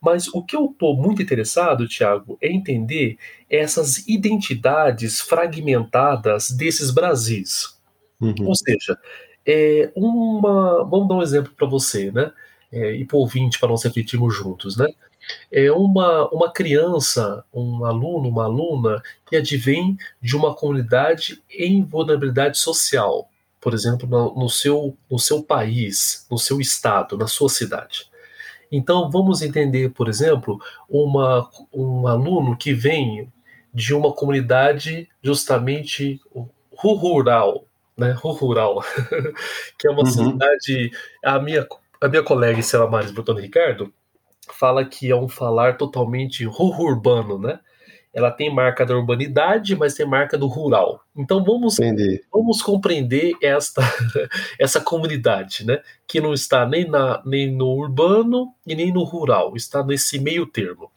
Mas 0.00 0.28
o 0.28 0.42
que 0.42 0.56
eu 0.56 0.66
estou 0.66 0.96
muito 0.96 1.22
interessado, 1.22 1.88
Tiago, 1.88 2.38
é 2.40 2.50
entender 2.50 3.18
essas 3.48 4.06
identidades 4.08 5.20
fragmentadas 5.20 6.50
desses 6.50 6.90
Brasis. 6.90 7.78
Uhum. 8.20 8.34
Ou 8.46 8.54
seja, 8.54 8.98
é 9.46 9.92
uma. 9.94 10.84
Vamos 10.84 11.08
dar 11.08 11.14
um 11.16 11.22
exemplo 11.22 11.52
para 11.54 11.66
você, 11.66 12.10
né? 12.10 12.32
É, 12.72 12.92
e 12.96 13.04
para 13.04 13.16
o 13.16 13.20
ouvinte, 13.20 13.58
para 13.58 13.68
nós 13.68 13.84
refletirmos 13.84 14.34
juntos, 14.34 14.76
né? 14.76 14.86
É 15.50 15.70
uma, 15.70 16.28
uma 16.30 16.52
criança, 16.52 17.44
um 17.52 17.84
aluno, 17.84 18.28
uma 18.28 18.44
aluna 18.44 19.02
que 19.26 19.36
advém 19.36 19.96
de 20.20 20.36
uma 20.36 20.54
comunidade 20.54 21.42
em 21.50 21.84
vulnerabilidade 21.84 22.58
social, 22.58 23.28
por 23.60 23.74
exemplo, 23.74 24.08
no, 24.08 24.34
no, 24.34 24.48
seu, 24.48 24.96
no 25.10 25.18
seu 25.18 25.42
país, 25.42 26.26
no 26.30 26.38
seu 26.38 26.60
estado, 26.60 27.16
na 27.16 27.26
sua 27.26 27.48
cidade. 27.48 28.10
Então, 28.70 29.10
vamos 29.10 29.40
entender, 29.40 29.90
por 29.90 30.08
exemplo, 30.08 30.60
uma, 30.88 31.48
um 31.72 32.08
aluno 32.08 32.56
que 32.56 32.72
vem 32.74 33.32
de 33.72 33.94
uma 33.94 34.12
comunidade 34.12 35.08
justamente 35.22 36.20
rural, 36.76 37.64
né, 37.96 38.14
rural, 38.18 38.82
que 39.78 39.86
é 39.86 39.90
uma 39.90 40.00
uhum. 40.00 40.06
cidade. 40.06 40.90
A 41.24 41.38
minha, 41.38 41.66
a 42.00 42.08
minha 42.08 42.22
colega 42.22 42.60
Estela 42.60 42.90
Maris 42.90 43.10
Brutano 43.10 43.40
Ricardo, 43.40 43.92
fala 44.52 44.84
que 44.84 45.10
é 45.10 45.16
um 45.16 45.28
falar 45.28 45.76
totalmente 45.76 46.46
urbano, 46.46 47.38
né? 47.38 47.58
Ela 48.12 48.30
tem 48.30 48.52
marca 48.54 48.86
da 48.86 48.96
urbanidade, 48.96 49.74
mas 49.74 49.94
tem 49.94 50.06
marca 50.06 50.38
do 50.38 50.46
rural. 50.46 51.00
Então 51.16 51.42
vamos, 51.42 51.78
vamos 52.32 52.62
compreender 52.62 53.32
esta, 53.42 53.82
essa 54.58 54.80
comunidade, 54.80 55.66
né? 55.66 55.80
Que 56.06 56.20
não 56.20 56.32
está 56.32 56.64
nem, 56.64 56.88
na, 56.88 57.20
nem 57.26 57.50
no 57.50 57.66
urbano 57.66 58.54
e 58.64 58.76
nem 58.76 58.92
no 58.92 59.02
rural, 59.02 59.56
está 59.56 59.82
nesse 59.82 60.20
meio 60.20 60.46
termo. 60.46 60.90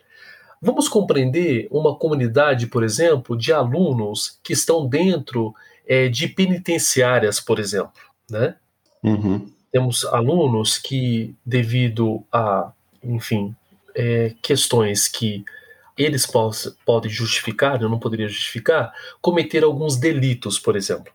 Vamos 0.62 0.88
compreender 0.88 1.68
uma 1.72 1.96
comunidade, 1.96 2.68
por 2.68 2.84
exemplo, 2.84 3.36
de 3.36 3.52
alunos 3.52 4.40
que 4.44 4.54
estão 4.54 4.88
dentro 4.88 5.54
é, 5.88 6.08
de 6.08 6.28
penitenciárias, 6.28 7.40
por 7.40 7.60
exemplo, 7.60 8.02
né? 8.30 8.56
Uhum. 9.04 9.48
Temos 9.72 10.06
alunos 10.06 10.78
que, 10.78 11.36
devido 11.46 12.24
a 12.32 12.72
enfim, 13.04 13.56
é, 13.96 14.34
questões 14.42 15.08
que 15.08 15.44
eles 15.98 16.28
podem 16.86 17.10
justificar, 17.10 17.82
eu 17.82 17.90
não 17.90 18.00
poderia 18.00 18.28
justificar, 18.28 18.94
cometer 19.20 19.64
alguns 19.64 19.98
delitos, 19.98 20.60
por 20.60 20.76
exemplo. 20.76 21.12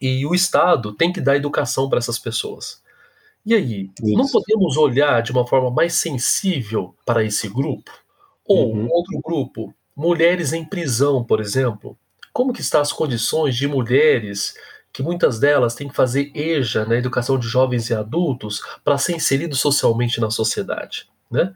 E 0.00 0.26
o 0.26 0.34
Estado 0.34 0.92
tem 0.92 1.10
que 1.10 1.22
dar 1.22 1.36
educação 1.36 1.88
para 1.88 1.98
essas 1.98 2.18
pessoas. 2.18 2.82
E 3.44 3.54
aí, 3.54 3.90
Isso. 4.02 4.18
não 4.18 4.26
podemos 4.28 4.76
olhar 4.76 5.22
de 5.22 5.32
uma 5.32 5.46
forma 5.46 5.70
mais 5.70 5.94
sensível 5.94 6.94
para 7.06 7.24
esse 7.24 7.48
grupo? 7.48 7.90
Ou 8.44 8.74
uhum. 8.74 8.88
outro 8.90 9.20
grupo, 9.24 9.74
mulheres 9.96 10.52
em 10.52 10.64
prisão, 10.64 11.24
por 11.24 11.40
exemplo. 11.40 11.96
Como 12.32 12.52
que 12.52 12.60
estão 12.60 12.80
as 12.80 12.92
condições 12.92 13.56
de 13.56 13.66
mulheres 13.66 14.54
que 14.92 15.02
muitas 15.02 15.38
delas 15.38 15.74
têm 15.74 15.88
que 15.88 15.94
fazer 15.94 16.30
EJA 16.34 16.84
na 16.84 16.96
educação 16.96 17.38
de 17.38 17.46
jovens 17.46 17.88
e 17.88 17.94
adultos 17.94 18.60
para 18.84 18.98
ser 18.98 19.14
inseridos 19.14 19.60
socialmente 19.60 20.20
na 20.20 20.30
sociedade? 20.30 21.08
Né? 21.30 21.54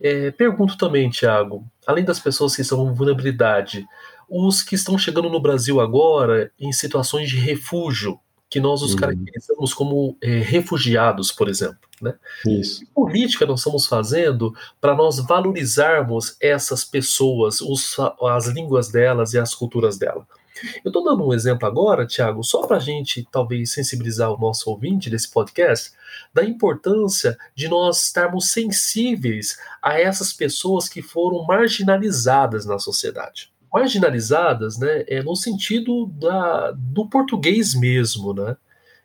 É, 0.00 0.30
pergunto 0.30 0.76
também, 0.78 1.10
Tiago, 1.10 1.64
além 1.86 2.04
das 2.04 2.18
pessoas 2.18 2.56
que 2.56 2.62
estão 2.62 2.78
com 2.78 2.94
vulnerabilidade, 2.94 3.86
os 4.28 4.62
que 4.62 4.74
estão 4.74 4.96
chegando 4.96 5.28
no 5.28 5.40
Brasil 5.40 5.80
agora 5.80 6.50
em 6.58 6.72
situações 6.72 7.28
de 7.28 7.36
refúgio, 7.36 8.18
que 8.48 8.60
nós 8.60 8.82
os 8.82 8.92
uhum. 8.92 8.98
caracterizamos 8.98 9.74
como 9.74 10.16
é, 10.20 10.38
refugiados, 10.38 11.30
por 11.30 11.48
exemplo. 11.48 11.78
Né? 12.00 12.14
Isso. 12.46 12.80
Que 12.80 12.86
política 12.86 13.44
nós 13.44 13.60
estamos 13.60 13.86
fazendo 13.86 14.54
para 14.80 14.94
nós 14.94 15.18
valorizarmos 15.20 16.36
essas 16.40 16.84
pessoas, 16.84 17.60
os, 17.60 17.96
as 18.22 18.46
línguas 18.48 18.88
delas 18.88 19.34
e 19.34 19.38
as 19.38 19.54
culturas 19.54 19.98
delas? 19.98 20.24
Eu 20.84 20.88
estou 20.88 21.02
dando 21.02 21.26
um 21.26 21.32
exemplo 21.32 21.66
agora, 21.66 22.06
Tiago, 22.06 22.42
só 22.42 22.66
para 22.66 22.76
a 22.76 22.80
gente 22.80 23.26
talvez 23.30 23.72
sensibilizar 23.72 24.30
o 24.32 24.38
nosso 24.38 24.70
ouvinte 24.70 25.10
desse 25.10 25.30
podcast, 25.30 25.92
da 26.32 26.44
importância 26.44 27.38
de 27.54 27.68
nós 27.68 28.04
estarmos 28.04 28.50
sensíveis 28.50 29.58
a 29.82 29.98
essas 29.98 30.32
pessoas 30.32 30.88
que 30.88 31.02
foram 31.02 31.44
marginalizadas 31.46 32.66
na 32.66 32.78
sociedade. 32.78 33.50
Marginalizadas, 33.72 34.78
né, 34.78 35.04
é 35.06 35.22
no 35.22 35.36
sentido 35.36 36.06
da, 36.06 36.72
do 36.72 37.08
português 37.08 37.74
mesmo, 37.74 38.34
né? 38.34 38.56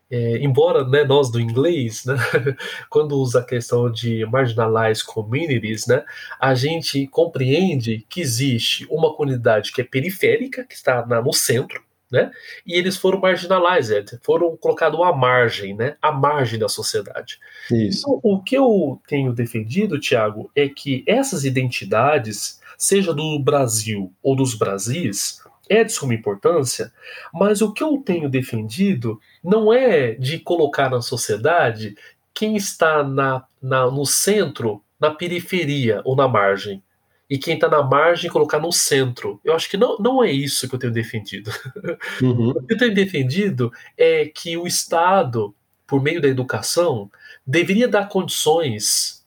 É, 0.09 0.37
embora 0.37 0.87
né, 0.87 1.03
nós 1.03 1.31
do 1.31 1.39
inglês, 1.39 2.05
né, 2.05 2.15
quando 2.89 3.17
usa 3.17 3.39
a 3.39 3.45
questão 3.45 3.91
de 3.91 4.23
marginalized 4.27 5.03
communities, 5.03 5.87
né, 5.87 6.03
a 6.39 6.53
gente 6.53 7.07
compreende 7.07 8.05
que 8.07 8.21
existe 8.21 8.85
uma 8.89 9.13
comunidade 9.15 9.71
que 9.71 9.81
é 9.81 9.83
periférica, 9.83 10.63
que 10.63 10.75
está 10.75 11.05
na, 11.05 11.21
no 11.21 11.33
centro, 11.33 11.83
né, 12.11 12.29
e 12.67 12.77
eles 12.77 12.97
foram 12.97 13.19
marginalized, 13.19 14.19
foram 14.21 14.55
colocados 14.55 15.01
à 15.01 15.11
margem, 15.11 15.75
né, 15.75 15.97
à 15.99 16.11
margem 16.11 16.59
da 16.59 16.69
sociedade. 16.69 17.39
Isso. 17.71 18.01
Então, 18.07 18.19
o 18.23 18.43
que 18.43 18.55
eu 18.55 19.01
tenho 19.07 19.33
defendido, 19.33 19.99
Tiago, 19.99 20.51
é 20.55 20.69
que 20.69 21.03
essas 21.07 21.45
identidades, 21.45 22.61
seja 22.77 23.11
do 23.11 23.39
Brasil 23.39 24.13
ou 24.21 24.35
dos 24.35 24.53
Brasis, 24.53 25.41
é 25.69 25.83
de 25.83 25.91
suma 25.91 26.13
importância, 26.13 26.91
mas 27.33 27.61
o 27.61 27.73
que 27.73 27.83
eu 27.83 27.97
tenho 27.97 28.29
defendido 28.29 29.19
não 29.43 29.73
é 29.73 30.13
de 30.13 30.39
colocar 30.39 30.89
na 30.89 31.01
sociedade 31.01 31.95
quem 32.33 32.55
está 32.55 33.03
na, 33.03 33.45
na, 33.61 33.89
no 33.89 34.05
centro, 34.05 34.83
na 34.99 35.11
periferia 35.11 36.01
ou 36.03 36.15
na 36.15 36.27
margem. 36.27 36.83
E 37.27 37.39
quem 37.39 37.55
está 37.55 37.67
na 37.67 37.81
margem 37.81 38.29
colocar 38.29 38.59
no 38.59 38.71
centro. 38.71 39.39
Eu 39.43 39.55
acho 39.55 39.67
que 39.69 39.77
não, 39.77 39.97
não 39.97 40.23
é 40.23 40.31
isso 40.31 40.69
que 40.69 40.75
eu 40.75 40.79
tenho 40.79 40.93
defendido. 40.93 41.49
Uhum. 42.21 42.49
o 42.55 42.61
que 42.61 42.73
eu 42.73 42.77
tenho 42.77 42.93
defendido 42.93 43.71
é 43.97 44.25
que 44.25 44.55
o 44.57 44.67
Estado, 44.67 45.55
por 45.87 46.03
meio 46.03 46.21
da 46.21 46.27
educação, 46.27 47.09
deveria 47.47 47.87
dar 47.87 48.09
condições 48.09 49.25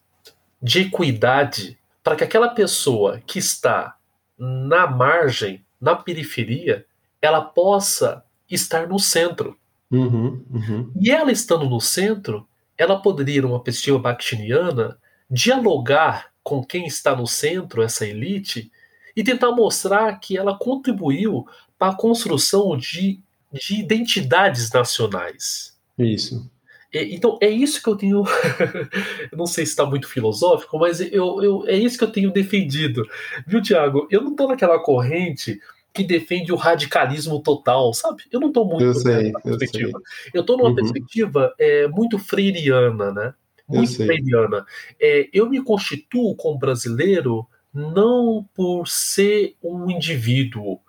de 0.61 0.81
equidade 0.81 1.77
para 2.03 2.15
que 2.15 2.23
aquela 2.23 2.49
pessoa 2.49 3.21
que 3.25 3.39
está 3.39 3.97
na 4.37 4.87
margem 4.87 5.63
na 5.79 5.95
periferia, 5.95 6.85
ela 7.21 7.41
possa 7.41 8.23
estar 8.49 8.87
no 8.87 8.99
centro. 8.99 9.57
Uhum, 9.91 10.43
uhum. 10.49 10.91
E 10.99 11.11
ela 11.11 11.31
estando 11.31 11.69
no 11.69 11.79
centro, 11.79 12.47
ela 12.77 13.01
poderia, 13.01 13.41
numa 13.41 13.61
perspectiva 13.61 13.99
bakhtiniana, 13.99 14.97
dialogar 15.29 16.31
com 16.43 16.63
quem 16.63 16.85
está 16.85 17.15
no 17.15 17.27
centro, 17.27 17.81
essa 17.81 18.05
elite, 18.05 18.71
e 19.15 19.23
tentar 19.23 19.51
mostrar 19.51 20.19
que 20.19 20.37
ela 20.37 20.57
contribuiu 20.57 21.45
para 21.77 21.91
a 21.91 21.95
construção 21.95 22.77
de, 22.77 23.19
de 23.51 23.79
identidades 23.79 24.71
nacionais. 24.71 25.77
Isso. 25.97 26.49
Então, 26.93 27.37
é 27.41 27.49
isso 27.49 27.81
que 27.81 27.89
eu 27.89 27.95
tenho. 27.95 28.23
não 29.35 29.45
sei 29.45 29.65
se 29.65 29.71
está 29.71 29.85
muito 29.85 30.07
filosófico, 30.07 30.79
mas 30.79 30.99
eu, 30.99 31.43
eu, 31.43 31.63
é 31.67 31.75
isso 31.75 31.97
que 31.97 32.03
eu 32.03 32.11
tenho 32.11 32.31
defendido. 32.31 33.07
Viu, 33.45 33.61
Tiago? 33.61 34.07
Eu 34.09 34.21
não 34.21 34.31
estou 34.31 34.47
naquela 34.47 34.79
corrente 34.79 35.59
que 35.93 36.03
defende 36.03 36.51
o 36.51 36.55
radicalismo 36.55 37.41
total, 37.41 37.93
sabe? 37.93 38.23
Eu 38.31 38.39
não 38.39 38.47
estou 38.49 38.65
muito 38.65 38.83
eu 38.83 38.93
sei, 38.93 39.31
perspectiva. 39.43 39.99
Eu 40.33 40.41
estou 40.41 40.57
numa 40.57 40.69
uhum. 40.69 40.75
perspectiva 40.75 41.53
é, 41.59 41.87
muito 41.87 42.17
freiriana, 42.17 43.11
né? 43.11 43.33
muito 43.69 43.95
freiriana. 43.95 44.65
É, 44.99 45.29
eu 45.31 45.47
me 45.47 45.61
constituo 45.61 46.35
como 46.35 46.57
brasileiro 46.57 47.47
não 47.73 48.45
por 48.55 48.87
ser 48.87 49.55
um 49.63 49.89
indivíduo. 49.91 50.79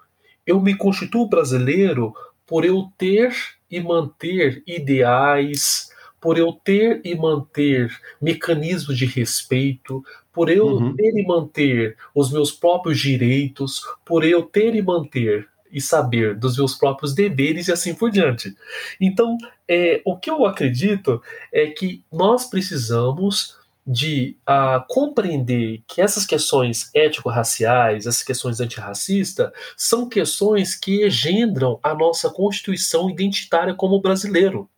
Eu 0.46 0.60
me 0.60 0.74
constituo 0.74 1.28
brasileiro 1.28 2.14
por 2.50 2.64
eu 2.64 2.90
ter 2.98 3.32
e 3.70 3.78
manter 3.78 4.60
ideais, 4.66 5.88
por 6.20 6.36
eu 6.36 6.52
ter 6.52 7.00
e 7.04 7.14
manter 7.14 7.96
mecanismos 8.20 8.98
de 8.98 9.06
respeito, 9.06 10.04
por 10.32 10.50
eu 10.50 10.66
uhum. 10.66 10.96
ter 10.96 11.16
e 11.16 11.24
manter 11.24 11.96
os 12.12 12.32
meus 12.32 12.50
próprios 12.50 12.98
direitos, 12.98 13.80
por 14.04 14.24
eu 14.24 14.42
ter 14.42 14.74
e 14.74 14.82
manter 14.82 15.48
e 15.70 15.80
saber 15.80 16.34
dos 16.34 16.56
meus 16.56 16.74
próprios 16.74 17.14
deveres 17.14 17.68
e 17.68 17.72
assim 17.72 17.94
por 17.94 18.10
diante. 18.10 18.52
Então, 19.00 19.38
é, 19.68 20.02
o 20.04 20.16
que 20.16 20.28
eu 20.28 20.44
acredito 20.44 21.22
é 21.52 21.68
que 21.68 22.02
nós 22.12 22.50
precisamos 22.50 23.56
de 23.86 24.36
uh, 24.48 24.84
compreender 24.88 25.82
que 25.86 26.00
essas 26.00 26.26
questões 26.26 26.90
ético-raciais, 26.94 28.06
essas 28.06 28.22
questões 28.22 28.60
antirracistas, 28.60 29.50
são 29.76 30.08
questões 30.08 30.74
que 30.74 31.06
engendram 31.06 31.78
a 31.82 31.94
nossa 31.94 32.30
constituição 32.30 33.10
identitária 33.10 33.74
como 33.74 34.00
brasileiro. 34.00 34.68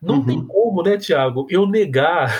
Não 0.00 0.16
uhum. 0.16 0.24
tem 0.24 0.44
como, 0.44 0.82
né, 0.82 0.96
Tiago, 0.96 1.46
eu 1.50 1.66
negar 1.66 2.30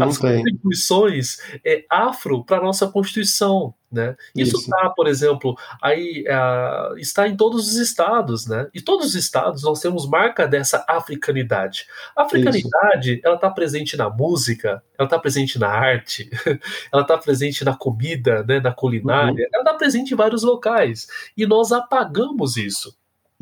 as 0.00 0.18
contribuições 0.18 1.38
é, 1.64 1.84
afro 1.90 2.44
para 2.44 2.58
a 2.58 2.62
nossa 2.62 2.88
Constituição. 2.88 3.74
Né? 3.92 4.16
Isso 4.34 4.56
está, 4.56 4.88
por 4.88 5.06
exemplo, 5.06 5.54
aí 5.82 6.24
uh, 6.26 6.96
está 6.96 7.28
em 7.28 7.36
todos 7.36 7.68
os 7.68 7.76
estados, 7.76 8.46
né? 8.46 8.66
E 8.72 8.80
todos 8.80 9.08
os 9.08 9.14
estados 9.14 9.64
nós 9.64 9.80
temos 9.80 10.08
marca 10.08 10.48
dessa 10.48 10.82
africanidade. 10.88 11.86
A 12.16 12.22
africanidade, 12.22 13.16
Isso. 13.16 13.20
ela 13.22 13.34
está 13.34 13.50
presente 13.50 13.94
na 13.94 14.08
música, 14.08 14.82
ela 14.98 15.06
está 15.06 15.18
presente 15.18 15.58
na 15.58 15.68
arte, 15.68 16.30
ela 16.90 17.02
está 17.02 17.18
presente 17.18 17.66
na 17.66 17.76
comida, 17.76 18.42
né? 18.44 18.60
Na 18.60 18.72
culinária, 18.72 19.44
uhum. 19.44 19.50
ela 19.52 19.62
está 19.62 19.74
presente 19.74 20.14
em 20.14 20.16
vários 20.16 20.42
locais 20.42 21.06
e 21.36 21.44
nós 21.44 21.70
apagamos 21.70 22.56
isso. 22.56 22.96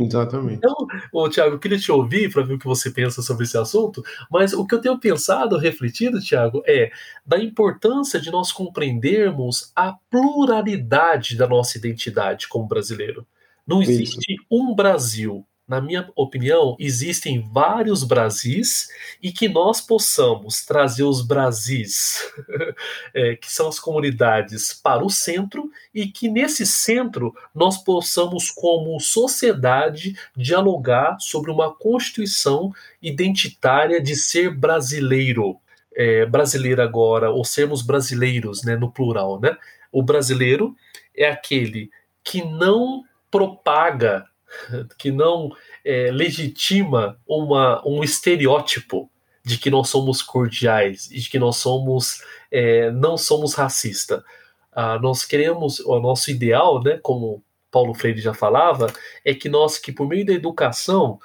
Exatamente. 0.04 0.56
Então, 0.56 0.74
ô, 1.12 1.28
Tiago, 1.28 1.54
eu 1.54 1.58
queria 1.58 1.78
te 1.78 1.90
ouvir 1.92 2.32
para 2.32 2.42
ver 2.42 2.54
o 2.54 2.58
que 2.58 2.66
você 2.66 2.90
pensa 2.90 3.22
sobre 3.22 3.44
esse 3.44 3.56
assunto, 3.58 4.02
mas 4.30 4.52
o 4.52 4.66
que 4.66 4.74
eu 4.74 4.80
tenho 4.80 4.98
pensado, 4.98 5.56
refletido, 5.56 6.20
Tiago, 6.20 6.62
é 6.66 6.90
da 7.24 7.38
importância 7.38 8.20
de 8.20 8.30
nós 8.30 8.52
compreendermos 8.52 9.72
a 9.74 9.96
pluralidade 10.10 11.36
da 11.36 11.46
nossa 11.46 11.78
identidade 11.78 12.48
como 12.48 12.66
brasileiro. 12.66 13.26
Não 13.66 13.82
existe 13.82 14.32
Isso. 14.32 14.44
um 14.50 14.74
Brasil 14.74 15.46
na 15.70 15.80
minha 15.80 16.10
opinião, 16.16 16.74
existem 16.80 17.40
vários 17.40 18.02
Brasis 18.02 18.88
e 19.22 19.30
que 19.30 19.48
nós 19.48 19.80
possamos 19.80 20.64
trazer 20.64 21.04
os 21.04 21.24
Brasis, 21.24 22.28
é, 23.14 23.36
que 23.36 23.48
são 23.48 23.68
as 23.68 23.78
comunidades, 23.78 24.74
para 24.74 25.04
o 25.04 25.08
centro 25.08 25.70
e 25.94 26.08
que 26.08 26.28
nesse 26.28 26.66
centro 26.66 27.32
nós 27.54 27.78
possamos, 27.84 28.50
como 28.50 28.98
sociedade, 28.98 30.18
dialogar 30.36 31.16
sobre 31.20 31.52
uma 31.52 31.72
constituição 31.72 32.72
identitária 33.00 34.02
de 34.02 34.16
ser 34.16 34.52
brasileiro. 34.52 35.56
É, 35.94 36.26
brasileiro 36.26 36.82
agora, 36.82 37.30
ou 37.30 37.44
sermos 37.44 37.80
brasileiros, 37.80 38.64
né, 38.64 38.74
no 38.74 38.90
plural, 38.90 39.38
né? 39.40 39.56
O 39.92 40.02
brasileiro 40.02 40.74
é 41.16 41.30
aquele 41.30 41.90
que 42.24 42.44
não 42.44 43.04
propaga 43.30 44.26
que 44.98 45.10
não 45.10 45.50
é, 45.84 46.10
legitima 46.10 47.18
uma, 47.26 47.86
um 47.86 48.02
estereótipo 48.02 49.10
de 49.44 49.58
que 49.58 49.70
nós 49.70 49.88
somos 49.88 50.22
cordiais 50.22 51.10
e 51.10 51.20
de 51.20 51.30
que 51.30 51.38
nós 51.38 51.56
somos 51.56 52.22
é, 52.50 52.90
não 52.90 53.16
somos 53.16 53.54
racistas. 53.54 54.22
Ah, 54.72 54.98
nós 54.98 55.24
queremos 55.24 55.80
o 55.80 55.98
nosso 55.98 56.30
ideal, 56.30 56.82
né, 56.82 56.98
como 57.02 57.42
Paulo 57.70 57.94
Freire 57.94 58.20
já 58.20 58.34
falava, 58.34 58.92
é 59.24 59.34
que 59.34 59.48
nós 59.48 59.78
que 59.78 59.92
por 59.92 60.06
meio 60.06 60.26
da 60.26 60.32
educação 60.32 61.18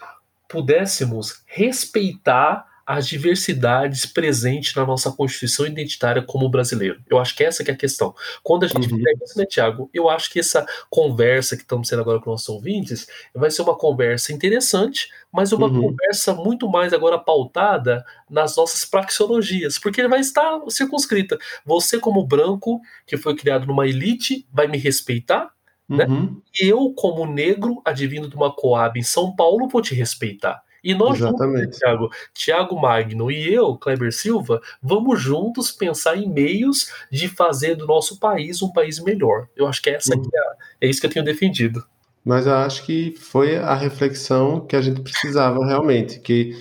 pudéssemos 0.48 1.44
respeitar 1.46 2.66
as 2.86 3.08
diversidades 3.08 4.06
presentes 4.06 4.76
na 4.76 4.86
nossa 4.86 5.12
constituição 5.12 5.66
identitária 5.66 6.22
como 6.22 6.48
brasileiro. 6.48 7.02
Eu 7.10 7.18
acho 7.18 7.36
que 7.36 7.44
essa 7.44 7.64
que 7.64 7.72
é 7.72 7.74
a 7.74 7.78
questão. 7.78 8.14
Quando 8.44 8.64
a 8.64 8.68
gente 8.68 8.92
uhum. 8.92 9.02
pega 9.02 9.24
isso, 9.24 9.38
né, 9.40 9.46
Tiago? 9.46 9.90
Eu 9.92 10.08
acho 10.08 10.32
que 10.32 10.40
essa 10.40 10.66
conversa 10.90 11.56
que 11.56 11.64
estamos 11.64 11.90
tendo 11.90 12.02
agora 12.02 12.20
com 12.20 12.30
nossos 12.30 12.48
ouvintes 12.48 13.08
vai 13.34 13.50
ser 13.50 13.64
uma 13.64 13.76
conversa 13.76 14.32
interessante, 14.32 15.10
mas 15.32 15.52
uma 15.52 15.68
uhum. 15.68 15.82
conversa 15.82 16.34
muito 16.34 16.70
mais 16.70 16.94
agora 16.94 17.18
pautada 17.18 18.06
nas 18.30 18.56
nossas 18.56 18.86
praxeologias, 18.86 19.80
porque 19.80 20.08
vai 20.08 20.20
estar 20.20 20.62
circunscrita. 20.70 21.40
Você, 21.66 22.00
como 22.00 22.26
branco, 22.26 22.80
que 23.08 23.18
foi 23.18 23.36
criado 23.36 23.66
numa 23.66 23.88
elite, 23.88 24.48
vai 24.54 24.68
me 24.68 24.78
respeitar, 24.78 25.50
né? 25.90 26.06
Uhum. 26.06 26.42
E 26.60 26.68
eu, 26.68 26.94
como 26.96 27.26
negro, 27.26 27.82
advindo 27.84 28.28
de 28.28 28.36
uma 28.36 28.54
coab 28.54 29.00
em 29.00 29.04
São 29.04 29.36
Paulo, 29.36 29.68
vou 29.68 29.82
te 29.82 29.96
respeitar. 29.96 30.64
E 30.86 30.94
nós 30.94 31.18
juntos, 31.18 31.80
Thiago, 31.80 32.10
Thiago 32.32 32.80
Magno 32.80 33.32
e 33.32 33.52
eu, 33.52 33.76
Kleber 33.76 34.14
Silva, 34.14 34.62
vamos 34.80 35.20
juntos 35.20 35.72
pensar 35.72 36.16
em 36.16 36.30
meios 36.30 36.92
de 37.12 37.28
fazer 37.28 37.74
do 37.74 37.88
nosso 37.88 38.20
país 38.20 38.62
um 38.62 38.72
país 38.72 39.00
melhor. 39.00 39.48
Eu 39.56 39.66
acho 39.66 39.82
que 39.82 39.90
essa 39.90 40.14
é, 40.14 40.86
é 40.86 40.88
isso 40.88 41.02
que 41.02 41.08
eu 41.08 41.12
tenho 41.12 41.26
defendido. 41.26 41.84
Mas 42.24 42.46
eu 42.46 42.54
acho 42.54 42.86
que 42.86 43.16
foi 43.18 43.58
a 43.58 43.74
reflexão 43.74 44.62
que 44.62 44.76
a 44.76 44.82
gente 44.82 45.02
precisava 45.02 45.66
realmente, 45.66 46.20
que 46.20 46.56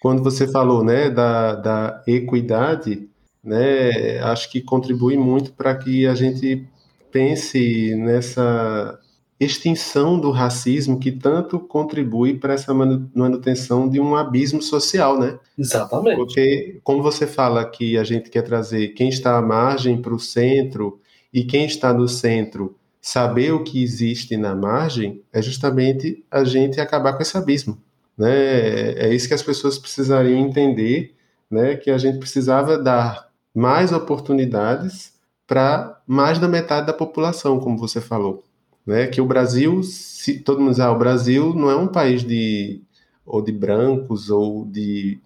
quando 0.00 0.22
você 0.22 0.50
falou, 0.50 0.82
né, 0.82 1.10
da, 1.10 1.54
da 1.54 2.02
equidade, 2.06 3.06
né, 3.44 4.20
acho 4.20 4.50
que 4.50 4.62
contribui 4.62 5.18
muito 5.18 5.52
para 5.52 5.74
que 5.74 6.06
a 6.06 6.14
gente 6.14 6.66
pense 7.12 7.94
nessa 7.94 8.98
extinção 9.38 10.18
do 10.18 10.30
racismo 10.30 10.98
que 10.98 11.12
tanto 11.12 11.60
contribui 11.60 12.38
para 12.38 12.54
essa 12.54 12.72
manutenção 12.72 13.88
de 13.88 14.00
um 14.00 14.16
abismo 14.16 14.62
social, 14.62 15.18
né? 15.18 15.38
Exatamente. 15.58 16.16
Porque, 16.16 16.80
como 16.82 17.02
você 17.02 17.26
fala 17.26 17.64
que 17.64 17.98
a 17.98 18.04
gente 18.04 18.30
quer 18.30 18.42
trazer 18.42 18.88
quem 18.88 19.08
está 19.08 19.36
à 19.36 19.42
margem 19.42 20.00
para 20.00 20.14
o 20.14 20.18
centro 20.18 21.00
e 21.32 21.44
quem 21.44 21.66
está 21.66 21.92
no 21.92 22.08
centro 22.08 22.76
saber 23.00 23.52
o 23.52 23.62
que 23.62 23.82
existe 23.82 24.36
na 24.36 24.54
margem, 24.54 25.22
é 25.32 25.42
justamente 25.42 26.24
a 26.30 26.42
gente 26.42 26.80
acabar 26.80 27.12
com 27.12 27.22
esse 27.22 27.36
abismo, 27.36 27.78
né? 28.16 28.92
É 28.94 29.14
isso 29.14 29.28
que 29.28 29.34
as 29.34 29.42
pessoas 29.42 29.78
precisariam 29.78 30.40
entender, 30.40 31.14
né? 31.50 31.76
Que 31.76 31.90
a 31.90 31.98
gente 31.98 32.18
precisava 32.18 32.78
dar 32.78 33.28
mais 33.54 33.92
oportunidades 33.92 35.12
para 35.46 36.00
mais 36.06 36.38
da 36.38 36.48
metade 36.48 36.86
da 36.86 36.92
população, 36.92 37.60
como 37.60 37.78
você 37.78 38.00
falou 38.00 38.45
né? 38.86 39.06
Que 39.08 39.20
o 39.20 39.26
Brasil, 39.26 39.82
se 39.82 40.38
todo 40.38 40.60
mundo 40.60 40.70
diz, 40.70 40.80
ah, 40.80 40.92
o 40.92 40.98
Brasil 40.98 41.52
não 41.54 41.70
é 41.70 41.76
um 41.76 41.88
país 41.88 42.22
de 42.22 42.80
ou 43.24 43.42
de 43.42 43.50
brancos 43.50 44.30
ou 44.30 44.64
de 44.64 45.20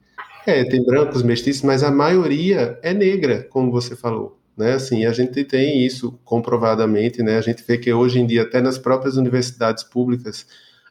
é, 0.46 0.64
tem 0.64 0.82
brancos 0.82 1.22
mestiços, 1.22 1.62
mas 1.62 1.82
a 1.82 1.90
maioria 1.90 2.78
é 2.82 2.94
negra, 2.94 3.46
como 3.50 3.70
você 3.70 3.94
falou, 3.94 4.40
né? 4.56 4.72
Assim, 4.72 5.04
a 5.04 5.12
gente 5.12 5.44
tem 5.44 5.84
isso 5.84 6.18
comprovadamente, 6.24 7.22
né? 7.22 7.36
A 7.36 7.42
gente 7.42 7.62
vê 7.66 7.76
que 7.76 7.92
hoje 7.92 8.18
em 8.18 8.26
dia 8.26 8.42
até 8.42 8.60
nas 8.60 8.78
próprias 8.78 9.16
universidades 9.16 9.84
públicas 9.84 10.46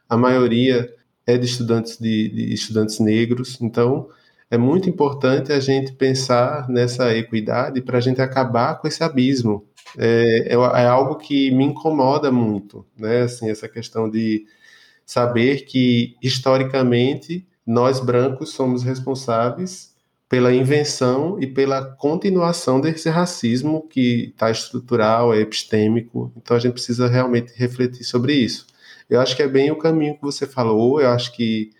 a 0.08 0.16
maioria 0.16 0.94
é 1.26 1.36
de 1.36 1.46
estudantes 1.46 1.98
de, 1.98 2.28
de 2.28 2.54
estudantes 2.54 3.00
negros, 3.00 3.58
então 3.60 4.08
é 4.50 4.58
muito 4.58 4.88
importante 4.88 5.52
a 5.52 5.60
gente 5.60 5.92
pensar 5.92 6.68
nessa 6.68 7.14
equidade 7.14 7.80
para 7.80 7.98
a 7.98 8.00
gente 8.00 8.20
acabar 8.20 8.80
com 8.80 8.88
esse 8.88 9.02
abismo 9.02 9.64
é, 9.98 10.48
é, 10.48 10.54
é, 10.54 10.86
algo 10.86 11.16
que 11.16 11.50
me 11.50 11.64
incomoda 11.64 12.30
muito, 12.30 12.86
né? 12.96 13.22
Assim, 13.22 13.50
essa 13.50 13.68
questão 13.68 14.08
de 14.08 14.46
saber 15.04 15.64
que 15.64 16.16
historicamente 16.22 17.46
nós 17.66 18.00
brancos 18.00 18.50
somos 18.50 18.82
responsáveis 18.82 19.90
pela 20.28 20.54
invenção 20.54 21.40
e 21.40 21.46
pela 21.46 21.84
continuação 21.96 22.80
desse 22.80 23.08
racismo 23.08 23.86
que 23.88 24.30
está 24.32 24.50
estrutural, 24.50 25.34
é 25.34 25.40
epistêmico. 25.40 26.32
Então 26.36 26.56
a 26.56 26.60
gente 26.60 26.74
precisa 26.74 27.08
realmente 27.08 27.52
refletir 27.56 28.04
sobre 28.04 28.34
isso. 28.34 28.66
Eu 29.08 29.20
acho 29.20 29.34
que 29.34 29.42
é 29.42 29.48
bem 29.48 29.72
o 29.72 29.76
caminho 29.76 30.14
que 30.14 30.22
você 30.22 30.46
falou. 30.46 31.00
Eu 31.00 31.10
acho 31.10 31.32
que 31.32 31.70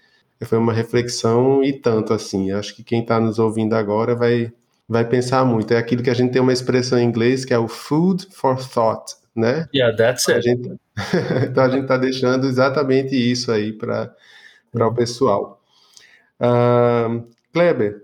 foi 0.43 0.59
uma 0.59 0.73
reflexão 0.73 1.63
e 1.63 1.73
tanto 1.73 2.13
assim. 2.13 2.51
Eu 2.51 2.59
acho 2.59 2.75
que 2.75 2.83
quem 2.83 3.03
está 3.03 3.21
nos 3.21 3.39
ouvindo 3.39 3.75
agora 3.75 4.17
vai 4.17 4.53
vai 4.91 5.05
pensar 5.05 5.45
muito. 5.45 5.73
É 5.73 5.79
aquilo 5.79 6.03
que 6.03 6.11
a 6.11 6.15
gente 6.15 6.33
tem 6.33 6.43
uma 6.43 6.53
expressão 6.53 6.99
em 6.99 7.05
inglês 7.05 7.45
que 7.45 7.55
é 7.55 7.59
o 7.59 7.69
food 7.69 8.27
for 8.33 8.59
thought, 8.59 9.15
né? 9.37 9.69
Yeah, 9.73 9.97
that's 9.97 10.29
it. 10.29 10.39
A 10.39 10.41
gente... 10.41 10.73
então 11.49 11.63
a 11.63 11.69
gente 11.69 11.83
está 11.83 11.97
deixando 11.97 12.45
exatamente 12.49 13.15
isso 13.15 13.53
aí 13.53 13.73
para 13.73 14.13
o 14.75 14.93
pessoal. 14.93 15.63
Uh, 16.41 17.25
Kleber, 17.53 18.03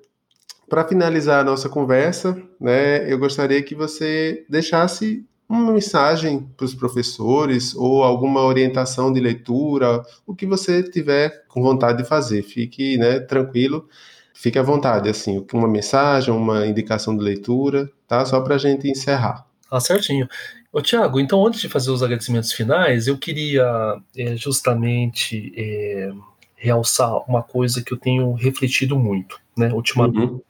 para 0.69 0.87
finalizar 0.87 1.41
a 1.41 1.45
nossa 1.45 1.69
conversa, 1.69 2.41
né, 2.61 3.13
eu 3.13 3.19
gostaria 3.19 3.61
que 3.65 3.75
você 3.75 4.45
deixasse 4.49 5.27
uma 5.49 5.73
mensagem 5.73 6.49
para 6.57 6.67
os 6.67 6.75
professores 6.75 7.75
ou 7.75 8.05
alguma 8.05 8.45
orientação 8.45 9.13
de 9.13 9.19
leitura, 9.19 10.03
o 10.25 10.37
que 10.37 10.47
você 10.47 10.85
tiver 10.85 11.47
com 11.49 11.63
vontade 11.63 12.03
de 12.03 12.09
fazer. 12.09 12.43
Fique 12.43 12.97
né, 12.97 13.19
tranquilo 13.19 13.89
fique 14.37 14.59
à 14.59 14.63
vontade, 14.63 15.09
assim, 15.09 15.45
uma 15.53 15.67
mensagem, 15.67 16.33
uma 16.33 16.67
indicação 16.67 17.17
de 17.17 17.25
leitura, 17.25 17.91
tá? 18.07 18.25
Só 18.25 18.41
para 18.41 18.57
a 18.57 18.59
gente 18.59 18.89
encerrar. 18.89 19.47
Ah, 19.71 19.81
certinho. 19.81 20.29
Ô, 20.71 20.83
Tiago, 20.83 21.19
então 21.19 21.45
antes 21.45 21.61
de 21.61 21.69
fazer 21.71 21.91
os 21.91 22.03
agradecimentos 22.03 22.53
finais, 22.53 23.07
eu 23.07 23.17
queria 23.17 23.97
é, 24.17 24.37
justamente 24.37 25.53
é, 25.57 26.13
realçar 26.55 27.17
uma 27.29 27.43
coisa 27.43 27.83
que 27.83 27.93
eu 27.93 27.97
tenho 27.97 28.35
refletido 28.35 28.99
muito, 28.99 29.41
né, 29.57 29.73
ultimamente. 29.73 30.33
Uhum. 30.33 30.41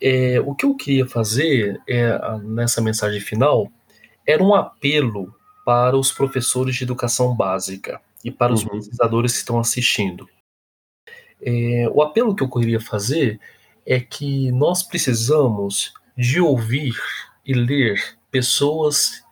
É, 0.00 0.40
o 0.44 0.54
que 0.54 0.66
eu 0.66 0.74
queria 0.74 1.06
fazer 1.06 1.80
é, 1.88 2.18
nessa 2.42 2.82
mensagem 2.82 3.20
final 3.20 3.70
era 4.26 4.42
um 4.42 4.52
apelo 4.52 5.32
para 5.64 5.96
os 5.96 6.10
professores 6.10 6.74
de 6.74 6.82
educação 6.82 7.34
básica 7.34 8.00
e 8.24 8.30
para 8.32 8.52
os 8.52 8.64
uhum. 8.64 8.70
pesquisadores 8.70 9.32
que 9.32 9.38
estão 9.38 9.60
assistindo. 9.60 10.28
É, 11.40 11.88
o 11.92 12.02
apelo 12.02 12.34
que 12.34 12.42
eu 12.42 12.48
queria 12.48 12.80
fazer 12.80 13.40
é 13.84 14.00
que 14.00 14.50
nós 14.52 14.82
precisamos 14.82 15.92
de 16.16 16.40
ouvir 16.40 16.94
e 17.44 17.54
ler 17.54 18.16
pessoas 18.30 19.22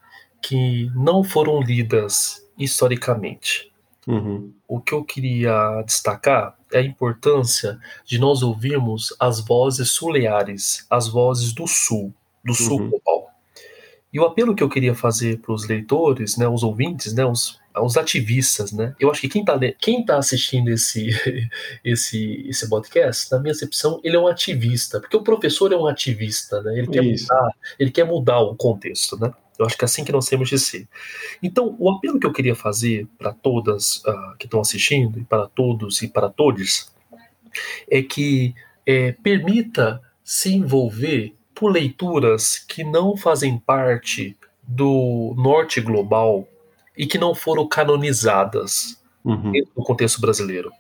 que 0.41 0.91
não 0.95 1.25
foram 1.25 1.61
lidas 1.61 2.47
historicamente. 2.59 3.73
Uhum. 4.07 4.53
O 4.69 4.81
que 4.81 4.93
eu 4.93 5.03
queria 5.03 5.83
destacar 5.83 6.57
é 6.73 6.79
a 6.79 6.83
importância 6.83 7.79
de 8.05 8.19
nós 8.19 8.43
ouvirmos 8.43 9.15
as 9.19 9.41
vozes 9.41 9.91
suleares, 9.91 10.87
as 10.91 11.09
vozes 11.09 11.53
do 11.53 11.67
sul, 11.67 12.13
do 12.45 12.55
sul 12.55 12.81
uhum. 12.81 12.91
global. 12.91 13.31
E 14.13 14.21
o 14.21 14.25
apelo 14.25 14.55
que 14.55 14.63
eu 14.63 14.69
queria 14.69 14.95
fazer 14.95 15.41
para 15.41 15.53
os 15.53 15.67
leitores, 15.67 16.37
né, 16.37 16.47
os 16.47 16.63
ouvintes, 16.63 17.15
né, 17.15 17.25
os, 17.25 17.59
os 17.83 17.97
ativistas, 17.97 18.73
né? 18.73 18.95
Eu 19.01 19.11
acho 19.11 19.21
que 19.21 19.29
quem 19.29 19.43
está 19.43 19.59
quem 19.79 20.05
tá 20.05 20.19
assistindo 20.19 20.69
esse, 20.69 21.09
esse, 21.85 22.47
esse 22.49 22.69
podcast, 22.69 23.31
na 23.33 23.41
minha 23.41 23.53
acepção, 23.53 24.01
ele 24.05 24.17
é 24.17 24.19
um 24.19 24.27
ativista, 24.27 25.01
porque 25.01 25.17
o 25.17 25.23
professor 25.23 25.73
é 25.73 25.77
um 25.77 25.87
ativista, 25.87 26.63
né? 26.63 26.79
Ele 26.79 26.87
quer 26.87 27.03
mudar, 27.03 27.49
ele 27.79 27.91
quer 27.91 28.05
mudar 28.05 28.41
o 28.41 28.55
contexto, 28.55 29.19
né? 29.19 29.33
Eu 29.59 29.67
acho 29.67 29.77
que 29.77 29.85
é 29.85 29.87
assim 29.87 30.05
que 30.05 30.13
nós 30.13 30.27
temos 30.27 30.49
de 30.49 30.59
ser. 30.59 30.89
Então, 31.43 31.77
o 31.79 31.91
apelo 31.91 32.19
que 32.19 32.27
eu 32.27 32.33
queria 32.33 32.57
fazer 32.57 33.07
para 33.17 33.33
todas 33.33 33.99
uh, 33.99 34.37
que 34.39 34.47
estão 34.47 34.61
assistindo, 34.61 35.19
e 35.19 35.25
para 35.25 35.47
todos 35.47 36.03
e 36.03 36.09
para 36.09 36.29
todos, 36.29 36.93
é 37.89 38.03
que 38.03 38.55
é, 38.85 39.13
permita 39.13 40.01
se 40.25 40.53
envolver 40.53 41.35
por 41.55 41.71
leituras 41.71 42.59
que 42.59 42.83
não 42.83 43.17
fazem 43.17 43.59
parte 43.59 44.37
do 44.67 45.35
norte 45.37 45.81
global 45.81 46.49
e 46.97 47.07
que 47.07 47.19
não 47.19 47.35
foram 47.35 47.67
canonizadas 47.69 49.01
uhum. 49.25 49.53
no 49.77 49.85
contexto 49.85 50.21
brasileiro. 50.21 50.71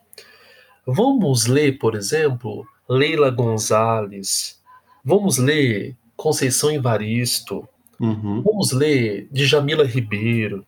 Vamos 0.86 1.46
ler, 1.46 1.78
por 1.78 1.94
exemplo, 1.94 2.66
Leila 2.88 3.30
Gonzalez, 3.30 4.60
vamos 5.04 5.38
ler 5.38 5.96
Conceição 6.16 6.70
Evaristo, 6.70 7.66
Uhum. 8.00 8.42
Vamos 8.42 8.72
ler 8.72 9.28
Djamila 9.30 9.84
Ribeiro. 9.84 10.66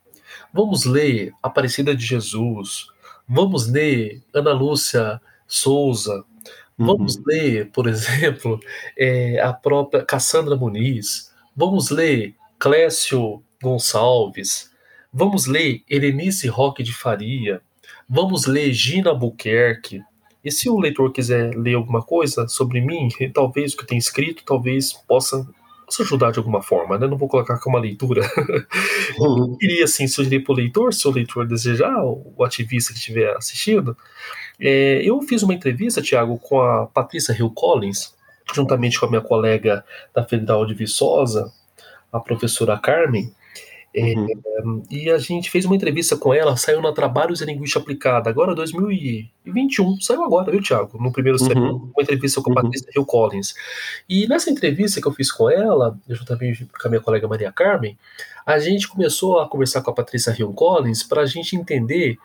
Vamos 0.52 0.84
ler 0.84 1.32
Aparecida 1.42 1.94
de 1.94 2.04
Jesus. 2.04 2.86
Vamos 3.28 3.68
ler 3.68 4.22
Ana 4.32 4.52
Lúcia 4.52 5.20
Souza. 5.46 6.24
Vamos 6.78 7.16
uhum. 7.16 7.22
ler, 7.26 7.70
por 7.70 7.86
exemplo, 7.88 8.60
é, 8.96 9.40
a 9.40 9.52
própria 9.52 10.04
Cassandra 10.04 10.56
Muniz. 10.56 11.32
Vamos 11.54 11.90
ler 11.90 12.34
Clécio 12.58 13.42
Gonçalves. 13.62 14.70
Vamos 15.18 15.46
ler 15.46 15.82
Erenice 15.88 16.46
Roque 16.46 16.82
de 16.82 16.92
Faria. 16.92 17.62
Vamos 18.06 18.44
ler 18.44 18.70
Gina 18.74 19.14
Buquerque. 19.14 20.02
E 20.44 20.52
se 20.52 20.68
o 20.68 20.78
leitor 20.78 21.10
quiser 21.10 21.56
ler 21.56 21.72
alguma 21.72 22.02
coisa 22.02 22.46
sobre 22.46 22.82
mim, 22.82 23.08
talvez 23.32 23.72
o 23.72 23.78
que 23.78 23.84
eu 23.84 23.86
tenho 23.86 23.98
escrito, 23.98 24.44
talvez 24.44 24.92
possa 24.92 25.48
posso 25.86 26.02
ajudar 26.02 26.32
de 26.32 26.38
alguma 26.38 26.60
forma, 26.60 26.98
né? 26.98 27.06
Não 27.06 27.16
vou 27.16 27.28
colocar 27.28 27.58
como 27.60 27.76
uma 27.76 27.82
leitura. 27.82 28.20
Eu 29.18 29.56
queria, 29.56 29.84
assim, 29.84 30.06
sugerir 30.06 30.40
para 30.40 30.52
o 30.52 30.56
leitor, 30.56 30.92
se 30.92 31.08
o 31.08 31.12
leitor 31.12 31.46
desejar, 31.46 31.96
o 32.04 32.44
ativista 32.44 32.92
que 32.92 32.98
estiver 32.98 33.34
assistindo. 33.36 33.96
É, 34.60 35.00
eu 35.02 35.22
fiz 35.22 35.42
uma 35.42 35.54
entrevista, 35.54 36.02
Tiago, 36.02 36.38
com 36.38 36.60
a 36.60 36.86
Patrícia 36.86 37.32
Hill 37.32 37.50
Collins, 37.50 38.14
juntamente 38.52 38.98
com 38.98 39.06
a 39.06 39.08
minha 39.08 39.20
colega 39.22 39.82
da 40.12 40.24
Federal 40.24 40.66
de 40.66 40.74
Viçosa, 40.74 41.50
a 42.12 42.18
professora 42.18 42.76
Carmen, 42.78 43.32
Uhum. 43.96 44.82
É, 44.90 44.94
e 44.94 45.10
a 45.10 45.18
gente 45.18 45.50
fez 45.50 45.64
uma 45.64 45.74
entrevista 45.74 46.16
com 46.16 46.34
ela, 46.34 46.56
saiu 46.56 46.82
na 46.82 46.92
Trabalhos 46.92 47.40
em 47.40 47.46
Linguística 47.46 47.80
Aplicada, 47.80 48.28
agora 48.28 48.54
2021, 48.54 50.00
saiu 50.00 50.22
agora, 50.22 50.50
viu, 50.50 50.62
Thiago? 50.62 51.00
No 51.00 51.10
primeiro 51.10 51.40
uhum. 51.40 51.46
semestre, 51.46 51.72
uma 51.72 52.02
entrevista 52.02 52.42
com 52.42 52.50
a 52.50 52.54
uhum. 52.54 52.62
Patrícia 52.62 52.90
Hill 52.94 53.06
Collins. 53.06 53.54
E 54.08 54.26
nessa 54.28 54.50
entrevista 54.50 55.00
que 55.00 55.08
eu 55.08 55.12
fiz 55.12 55.32
com 55.32 55.48
ela, 55.50 55.98
juntamente 56.08 56.66
com 56.66 56.88
a 56.88 56.90
minha 56.90 57.00
colega 57.00 57.26
Maria 57.26 57.50
Carmen, 57.50 57.96
a 58.44 58.58
gente 58.58 58.86
começou 58.86 59.40
a 59.40 59.48
conversar 59.48 59.82
com 59.82 59.90
a 59.90 59.94
Patrícia 59.94 60.34
Hill 60.38 60.52
Collins 60.52 61.02
para 61.02 61.22
a 61.22 61.26
gente 61.26 61.56
entender 61.56 62.18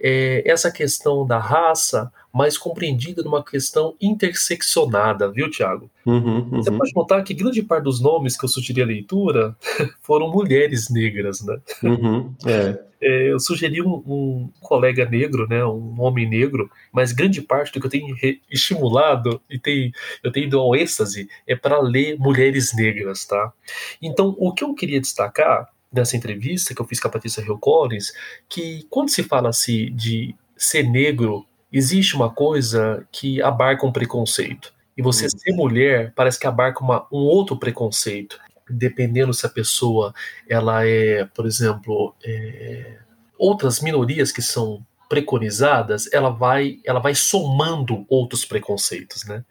é, 0.00 0.42
essa 0.44 0.70
questão 0.70 1.26
da 1.26 1.38
raça, 1.38 2.10
mais 2.32 2.56
compreendida 2.56 3.22
numa 3.22 3.42
questão 3.42 3.94
interseccionada, 4.00 5.30
viu, 5.30 5.50
Tiago? 5.50 5.90
Uhum, 6.06 6.38
uhum. 6.38 6.62
Você 6.62 6.70
pode 6.70 6.92
notar 6.94 7.22
que 7.24 7.34
grande 7.34 7.62
parte 7.62 7.84
dos 7.84 8.00
nomes 8.00 8.38
que 8.38 8.44
eu 8.44 8.48
sugeri 8.48 8.82
a 8.82 8.86
leitura 8.86 9.56
foram 10.00 10.30
mulheres 10.30 10.88
negras, 10.90 11.44
né? 11.44 11.58
Uhum, 11.82 12.34
é. 12.46 12.90
É, 13.02 13.32
eu 13.32 13.40
sugeri 13.40 13.80
um, 13.80 13.94
um, 14.06 14.50
colega 14.60 15.08
negro, 15.08 15.48
né, 15.48 15.64
um 15.64 15.98
homem 16.02 16.28
negro, 16.28 16.70
mas 16.92 17.12
grande 17.12 17.40
parte 17.40 17.72
do 17.72 17.80
que 17.80 17.86
eu 17.86 17.90
tenho 17.90 18.14
estimulado 18.50 19.40
e 19.48 19.58
tem, 19.58 19.90
eu 20.22 20.30
tenho 20.30 20.46
ido 20.46 20.60
ao 20.60 20.76
êxtase 20.76 21.26
é 21.46 21.56
para 21.56 21.80
ler 21.80 22.18
mulheres 22.18 22.76
negras, 22.76 23.24
tá? 23.24 23.54
Então, 24.02 24.36
o 24.38 24.52
que 24.52 24.62
eu 24.62 24.74
queria 24.74 25.00
destacar 25.00 25.70
nessa 25.90 26.14
entrevista 26.14 26.74
que 26.74 26.80
eu 26.80 26.86
fiz 26.86 27.00
com 27.00 27.08
a 27.08 27.10
Patrícia 27.10 27.40
Hill 27.40 27.58
Collins, 27.58 28.12
que 28.48 28.86
quando 28.90 29.08
se 29.08 29.22
fala 29.22 29.48
assim 29.48 29.90
de 29.94 30.34
ser 30.54 30.82
negro 30.82 31.46
existe 31.72 32.16
uma 32.16 32.30
coisa 32.30 33.06
que 33.12 33.40
abarca 33.42 33.86
um 33.86 33.92
preconceito. 33.92 34.72
E 34.96 35.02
você 35.02 35.26
hum. 35.26 35.30
ser 35.30 35.52
mulher 35.52 36.12
parece 36.14 36.38
que 36.38 36.46
abarca 36.46 36.82
uma, 36.82 37.06
um 37.12 37.18
outro 37.18 37.56
preconceito. 37.56 38.38
Dependendo 38.68 39.34
se 39.34 39.44
a 39.46 39.48
pessoa 39.48 40.14
ela 40.48 40.86
é, 40.86 41.24
por 41.24 41.46
exemplo, 41.46 42.14
é, 42.24 42.98
outras 43.36 43.80
minorias 43.80 44.30
que 44.30 44.42
são 44.42 44.84
preconizadas, 45.08 46.08
ela 46.12 46.30
vai, 46.30 46.78
ela 46.84 47.00
vai 47.00 47.16
somando 47.16 48.06
outros 48.08 48.44
preconceitos, 48.44 49.24
né? 49.24 49.44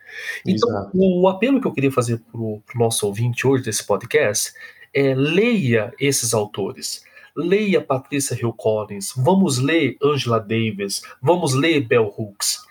Então, 0.48 0.70
Exato. 0.70 0.92
o 0.94 1.28
apelo 1.28 1.60
que 1.60 1.68
eu 1.68 1.74
queria 1.74 1.92
fazer 1.92 2.18
para 2.32 2.40
o 2.40 2.64
nosso 2.76 3.06
ouvinte 3.06 3.46
hoje 3.46 3.66
desse 3.66 3.86
podcast 3.86 4.54
é 4.94 5.14
leia 5.14 5.94
esses 6.00 6.34
autores 6.34 7.04
leia 7.40 7.82
Patrícia 7.82 8.36
Hill 8.36 8.54
Collins, 8.54 9.14
vamos 9.16 9.58
ler 9.58 9.98
Angela 10.04 10.40
Davis, 10.40 11.02
vamos 11.22 11.54
ler 11.54 11.82
Bell 11.82 12.14
Hooks. 12.16 12.68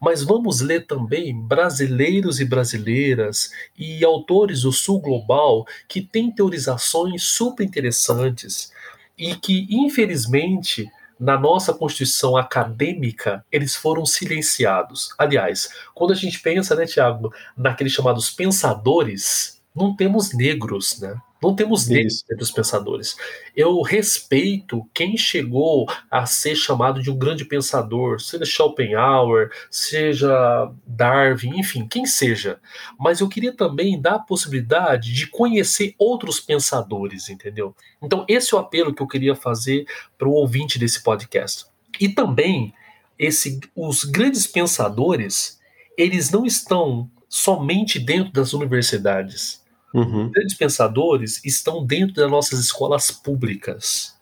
Mas 0.00 0.22
vamos 0.22 0.60
ler 0.60 0.86
também 0.86 1.34
brasileiros 1.34 2.40
e 2.40 2.44
brasileiras 2.44 3.50
e 3.76 4.04
autores 4.04 4.62
do 4.62 4.72
Sul 4.72 5.00
Global 5.00 5.66
que 5.88 6.02
têm 6.02 6.30
teorizações 6.30 7.22
super 7.22 7.64
interessantes 7.64 8.70
e 9.16 9.34
que, 9.34 9.66
infelizmente, 9.70 10.90
na 11.18 11.38
nossa 11.38 11.72
constituição 11.72 12.36
acadêmica, 12.36 13.44
eles 13.50 13.74
foram 13.76 14.04
silenciados. 14.04 15.14
Aliás, 15.16 15.70
quando 15.94 16.12
a 16.12 16.16
gente 16.16 16.40
pensa, 16.40 16.74
né, 16.74 16.84
Tiago, 16.84 17.32
naqueles 17.56 17.92
chamados 17.92 18.30
pensadores, 18.30 19.62
não 19.74 19.94
temos 19.96 20.34
negros, 20.34 21.00
né? 21.00 21.16
Não 21.42 21.56
temos 21.56 21.88
negros 21.88 22.24
entre 22.30 22.42
os 22.42 22.52
pensadores. 22.52 23.16
Eu 23.56 23.82
respeito 23.82 24.88
quem 24.94 25.16
chegou 25.16 25.86
a 26.08 26.24
ser 26.24 26.54
chamado 26.54 27.02
de 27.02 27.10
um 27.10 27.18
grande 27.18 27.44
pensador, 27.44 28.20
seja 28.20 28.44
Schopenhauer, 28.44 29.50
seja 29.68 30.70
Darwin, 30.86 31.58
enfim, 31.58 31.88
quem 31.88 32.06
seja. 32.06 32.60
Mas 32.98 33.20
eu 33.20 33.28
queria 33.28 33.52
também 33.52 34.00
dar 34.00 34.14
a 34.14 34.18
possibilidade 34.20 35.12
de 35.12 35.26
conhecer 35.26 35.94
outros 35.98 36.38
pensadores, 36.38 37.28
entendeu? 37.28 37.74
Então, 38.00 38.24
esse 38.28 38.54
é 38.54 38.56
o 38.56 38.60
apelo 38.60 38.94
que 38.94 39.02
eu 39.02 39.08
queria 39.08 39.34
fazer 39.34 39.84
para 40.16 40.28
o 40.28 40.32
ouvinte 40.32 40.78
desse 40.78 41.02
podcast. 41.02 41.66
E 41.98 42.08
também, 42.08 42.72
esse, 43.18 43.58
os 43.74 44.04
grandes 44.04 44.46
pensadores, 44.46 45.60
eles 45.98 46.30
não 46.30 46.46
estão 46.46 47.10
somente 47.28 47.98
dentro 47.98 48.32
das 48.32 48.52
universidades 48.52 49.61
Uhum. 49.92 50.30
Grandes 50.30 50.56
pensadores 50.56 51.40
estão 51.44 51.84
dentro 51.84 52.14
das 52.14 52.30
nossas 52.30 52.58
escolas 52.58 53.10
públicas. 53.10 54.16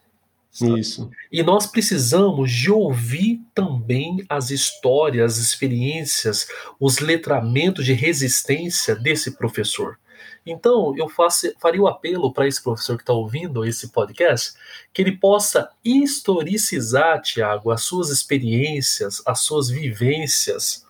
Sabe? 0.51 0.81
Isso. 0.81 1.11
E 1.31 1.43
nós 1.43 1.67
precisamos 1.67 2.51
de 2.51 2.71
ouvir 2.71 3.41
também 3.55 4.25
as 4.29 4.51
histórias, 4.51 5.35
as 5.35 5.39
experiências, 5.39 6.49
os 6.79 6.99
letramentos 6.99 7.85
de 7.85 7.93
resistência 7.93 8.97
desse 8.97 9.33
professor. 9.33 9.99
Então, 10.45 10.95
eu 10.97 11.09
faço, 11.09 11.53
faria 11.61 11.81
o 11.81 11.87
apelo 11.87 12.33
para 12.33 12.49
esse 12.49 12.63
professor 12.63 12.97
que 12.97 13.03
está 13.03 13.13
ouvindo 13.13 13.65
esse 13.65 13.89
podcast, 13.89 14.55
que 14.93 15.03
ele 15.03 15.17
possa 15.17 15.71
historicizar, 15.85 17.21
Tiago, 17.23 17.71
as 17.71 17.83
suas 17.83 18.11
experiências, 18.11 19.23
as 19.27 19.41
suas 19.41 19.69
vivências, 19.69 20.85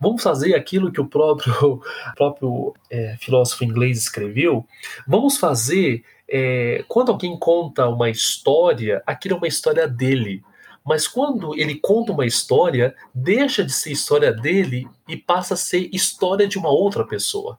Vamos 0.00 0.22
fazer 0.22 0.54
aquilo 0.54 0.92
que 0.92 1.00
o 1.00 1.06
próprio, 1.06 1.82
próprio 2.16 2.74
é, 2.90 3.16
filósofo 3.18 3.64
inglês 3.64 3.98
escreveu. 3.98 4.66
Vamos 5.06 5.38
fazer 5.38 6.04
é, 6.28 6.84
quando 6.88 7.12
alguém 7.12 7.38
conta 7.38 7.88
uma 7.88 8.10
história, 8.10 9.02
aquilo 9.06 9.34
é 9.34 9.38
uma 9.38 9.48
história 9.48 9.86
dele. 9.86 10.42
Mas 10.84 11.08
quando 11.08 11.54
ele 11.58 11.74
conta 11.76 12.12
uma 12.12 12.26
história, 12.26 12.94
deixa 13.12 13.64
de 13.64 13.72
ser 13.72 13.90
história 13.90 14.32
dele 14.32 14.86
e 15.08 15.16
passa 15.16 15.54
a 15.54 15.56
ser 15.56 15.90
história 15.92 16.46
de 16.46 16.58
uma 16.58 16.70
outra 16.70 17.04
pessoa. 17.04 17.58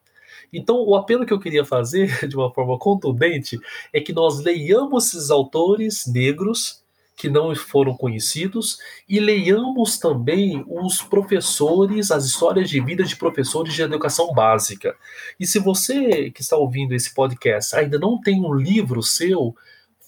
Então, 0.51 0.77
o 0.77 0.95
apelo 0.95 1.25
que 1.25 1.33
eu 1.33 1.39
queria 1.39 1.65
fazer, 1.65 2.07
de 2.27 2.35
uma 2.37 2.53
forma 2.53 2.77
contundente, 2.79 3.59
é 3.91 3.99
que 3.99 4.13
nós 4.13 4.39
leiamos 4.39 5.07
esses 5.07 5.29
autores 5.29 6.05
negros 6.07 6.83
que 7.17 7.29
não 7.29 7.53
foram 7.55 7.97
conhecidos 7.97 8.77
e 9.09 9.19
leiamos 9.19 9.97
também 9.97 10.63
os 10.67 11.01
professores, 11.01 12.11
as 12.11 12.25
histórias 12.25 12.69
de 12.69 12.79
vida 12.79 13.03
de 13.03 13.15
professores 13.15 13.73
de 13.73 13.81
educação 13.81 14.31
básica. 14.33 14.95
E 15.39 15.47
se 15.47 15.57
você 15.57 16.29
que 16.29 16.41
está 16.41 16.55
ouvindo 16.55 16.93
esse 16.93 17.15
podcast 17.15 17.75
ainda 17.75 17.97
não 17.97 18.21
tem 18.21 18.39
um 18.39 18.53
livro 18.53 19.01
seu, 19.01 19.55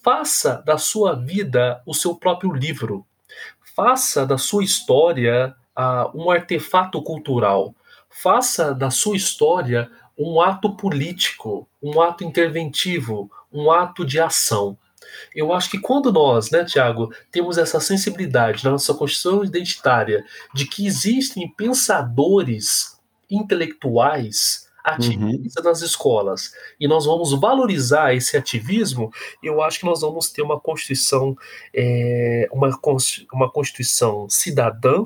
faça 0.04 0.62
da 0.64 0.78
sua 0.78 1.16
vida 1.16 1.82
o 1.84 1.96
seu 1.96 2.14
próprio 2.14 2.54
livro. 2.54 3.04
Faça 3.76 4.24
da 4.24 4.38
sua 4.38 4.64
história 4.64 5.56
uh, 5.76 6.16
um 6.16 6.30
artefato 6.30 7.02
cultural. 7.02 7.74
Faça 8.08 8.72
da 8.72 8.92
sua 8.92 9.18
história 9.18 9.90
um 10.16 10.40
ato 10.40 10.76
político, 10.76 11.68
um 11.82 12.00
ato 12.02 12.24
interventivo, 12.24 13.32
um 13.52 13.72
ato 13.72 14.06
de 14.06 14.20
ação. 14.20 14.78
Eu 15.36 15.54
acho 15.54 15.70
que 15.70 15.80
quando 15.80 16.12
nós, 16.12 16.50
né, 16.52 16.64
Tiago, 16.66 17.12
temos 17.32 17.58
essa 17.58 17.80
sensibilidade 17.80 18.64
na 18.64 18.72
nossa 18.72 18.94
construção 18.94 19.44
identitária 19.44 20.26
de 20.54 20.66
que 20.66 20.86
existem 20.86 21.48
pensadores 21.56 23.00
intelectuais 23.30 24.68
ativistas 24.84 25.64
uhum. 25.64 25.70
nas 25.70 25.82
escolas 25.82 26.54
e 26.80 26.88
nós 26.88 27.06
vamos 27.06 27.32
valorizar 27.40 28.14
esse 28.14 28.36
ativismo, 28.38 29.12
eu 29.44 29.62
acho 29.62 29.80
que 29.80 29.86
nós 29.86 30.02
vamos 30.02 30.30
ter 30.30 30.42
uma 30.42 30.60
constituição, 30.60 31.36
é, 31.74 32.48
uma, 32.52 32.70
uma 33.34 33.52
constituição 33.52 34.28
cidadã, 34.30 35.06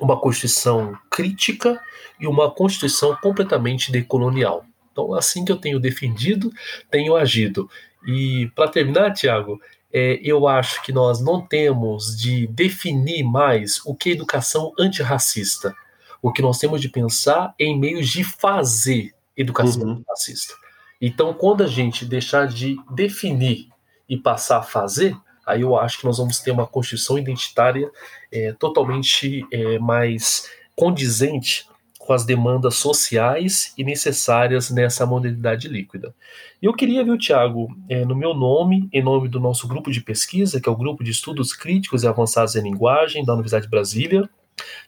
uma 0.00 0.18
constituição 0.18 0.96
crítica 1.10 1.80
e 2.18 2.26
uma 2.26 2.50
constituição 2.50 3.16
completamente 3.22 3.92
decolonial. 3.92 4.64
Então, 4.92 5.14
assim 5.14 5.44
que 5.44 5.52
eu 5.52 5.56
tenho 5.56 5.78
defendido, 5.78 6.50
tenho 6.90 7.14
agido. 7.16 7.70
E 8.06 8.50
para 8.54 8.70
terminar, 8.70 9.12
Tiago, 9.12 9.60
é, 9.92 10.20
eu 10.22 10.46
acho 10.46 10.82
que 10.82 10.92
nós 10.92 11.20
não 11.20 11.40
temos 11.40 12.16
de 12.16 12.46
definir 12.46 13.22
mais 13.24 13.80
o 13.84 13.94
que 13.94 14.10
é 14.10 14.12
educação 14.12 14.72
antirracista. 14.78 15.74
O 16.22 16.32
que 16.32 16.42
nós 16.42 16.58
temos 16.58 16.80
de 16.80 16.88
pensar 16.88 17.54
é 17.58 17.64
em 17.64 17.78
meios 17.78 18.08
de 18.08 18.22
fazer 18.22 19.12
educação 19.36 19.82
uhum. 19.82 19.92
antirracista. 19.92 20.54
Então, 21.00 21.32
quando 21.32 21.64
a 21.64 21.66
gente 21.66 22.04
deixar 22.04 22.46
de 22.46 22.76
definir 22.90 23.68
e 24.08 24.16
passar 24.16 24.58
a 24.58 24.62
fazer, 24.62 25.16
aí 25.46 25.62
eu 25.62 25.76
acho 25.76 25.98
que 25.98 26.04
nós 26.04 26.18
vamos 26.18 26.40
ter 26.40 26.50
uma 26.50 26.66
construção 26.66 27.18
identitária 27.18 27.90
é, 28.30 28.52
totalmente 28.52 29.46
é, 29.50 29.78
mais 29.78 30.48
condizente 30.76 31.69
com 32.10 32.14
as 32.14 32.24
demandas 32.24 32.74
sociais 32.74 33.72
e 33.78 33.84
necessárias 33.84 34.68
nessa 34.68 35.06
modalidade 35.06 35.68
líquida. 35.68 36.12
E 36.60 36.66
eu 36.66 36.74
queria, 36.74 37.04
viu, 37.04 37.16
Tiago, 37.16 37.72
é, 37.88 38.04
no 38.04 38.16
meu 38.16 38.34
nome, 38.34 38.88
em 38.92 39.00
nome 39.00 39.28
do 39.28 39.38
nosso 39.38 39.68
grupo 39.68 39.92
de 39.92 40.00
pesquisa, 40.00 40.60
que 40.60 40.68
é 40.68 40.72
o 40.72 40.76
Grupo 40.76 41.04
de 41.04 41.12
Estudos 41.12 41.52
Críticos 41.52 42.02
e 42.02 42.08
Avançados 42.08 42.56
em 42.56 42.64
Linguagem 42.64 43.24
da 43.24 43.32
Universidade 43.32 43.66
de 43.66 43.70
Brasília, 43.70 44.28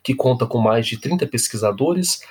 que 0.03 0.13
conta 0.13 0.45
com 0.45 0.57
mais 0.57 0.85
de 0.85 0.97
30 0.97 1.25
pesquisadores, 1.27 2.23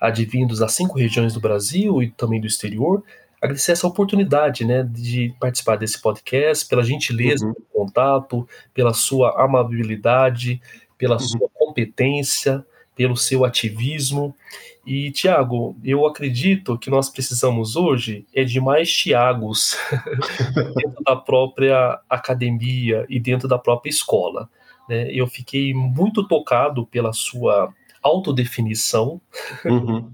advindos 0.00 0.58
das 0.58 0.72
cinco 0.72 0.98
regiões 0.98 1.32
do 1.32 1.38
Brasil 1.38 2.02
e 2.02 2.10
também 2.10 2.40
do 2.40 2.48
exterior, 2.48 3.04
agradecer 3.40 3.70
essa 3.70 3.86
oportunidade 3.86 4.64
né, 4.64 4.82
de 4.82 5.32
participar 5.38 5.76
desse 5.76 6.02
podcast, 6.02 6.66
pela 6.66 6.82
gentileza 6.82 7.46
uhum. 7.46 7.52
do 7.52 7.66
contato, 7.72 8.48
pela 8.74 8.92
sua 8.94 9.44
amabilidade, 9.44 10.60
pela 10.98 11.14
uhum. 11.14 11.20
sua 11.20 11.48
competência, 11.54 12.66
pelo 13.00 13.16
seu 13.16 13.46
ativismo. 13.46 14.36
E, 14.84 15.10
Tiago, 15.10 15.74
eu 15.82 16.06
acredito 16.06 16.76
que 16.76 16.90
nós 16.90 17.08
precisamos 17.08 17.74
hoje 17.74 18.26
é 18.34 18.44
de 18.44 18.60
mais 18.60 18.92
Tiagos 18.92 19.74
dentro 20.76 21.02
da 21.02 21.16
própria 21.16 21.98
academia 22.10 23.06
e 23.08 23.18
dentro 23.18 23.48
da 23.48 23.58
própria 23.58 23.88
escola. 23.88 24.50
Né? 24.86 25.10
Eu 25.10 25.26
fiquei 25.26 25.72
muito 25.72 26.28
tocado 26.28 26.84
pela 26.84 27.14
sua 27.14 27.72
autodefinição, 28.02 29.18
uhum. 29.64 30.10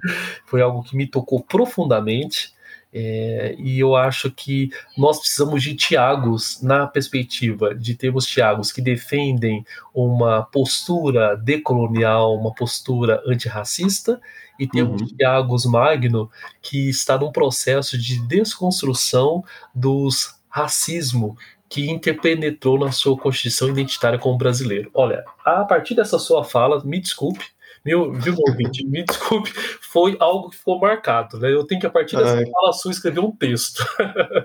foi 0.47 0.63
algo 0.63 0.85
que 0.85 0.97
me 0.97 1.09
tocou 1.09 1.43
profundamente. 1.43 2.55
É, 2.99 3.55
e 3.59 3.79
eu 3.79 3.95
acho 3.95 4.31
que 4.31 4.71
nós 4.97 5.19
precisamos 5.19 5.63
de 5.63 5.75
Tiagos 5.75 6.63
na 6.63 6.87
perspectiva 6.87 7.75
de 7.75 7.95
termos 7.95 8.25
Tiagos 8.25 8.73
que 8.73 8.81
defendem 8.81 9.63
uma 9.95 10.45
postura 10.45 11.37
decolonial, 11.37 12.35
uma 12.35 12.55
postura 12.55 13.23
antirracista, 13.27 14.19
e 14.59 14.67
temos 14.67 15.03
uhum. 15.03 15.09
Tiagos 15.09 15.67
Magno 15.67 16.31
que 16.63 16.89
está 16.89 17.19
num 17.19 17.31
processo 17.31 17.99
de 17.99 18.19
desconstrução 18.27 19.45
dos 19.75 20.41
racismo 20.49 21.37
que 21.69 21.91
interpenetrou 21.91 22.79
na 22.79 22.93
sua 22.93 23.15
constituição 23.19 23.69
identitária 23.69 24.19
como 24.19 24.39
brasileiro. 24.39 24.91
Olha, 24.95 25.23
a 25.45 25.67
partir 25.67 25.95
dessa 25.95 26.19
sua 26.19 26.45
fala, 26.45 26.83
me 26.83 26.99
desculpe, 26.99 27.45
meu, 27.87 28.13
viu, 28.13 28.35
ouvinte? 28.49 28.85
Me 28.85 29.05
desculpe, 29.05 29.51
foi 29.81 30.17
algo 30.19 30.51
que 30.51 30.57
ficou 30.57 30.81
marcado, 30.81 31.39
né? 31.39 31.53
Eu 31.53 31.65
tenho 31.65 31.81
que, 31.81 31.87
a 31.87 31.91
partir 31.91 32.17
dessa 32.17 32.35
Ai. 32.35 32.45
fala 32.51 32.73
sua, 32.73 32.91
escrever 32.91 33.21
um 33.21 33.31
texto. 33.31 33.87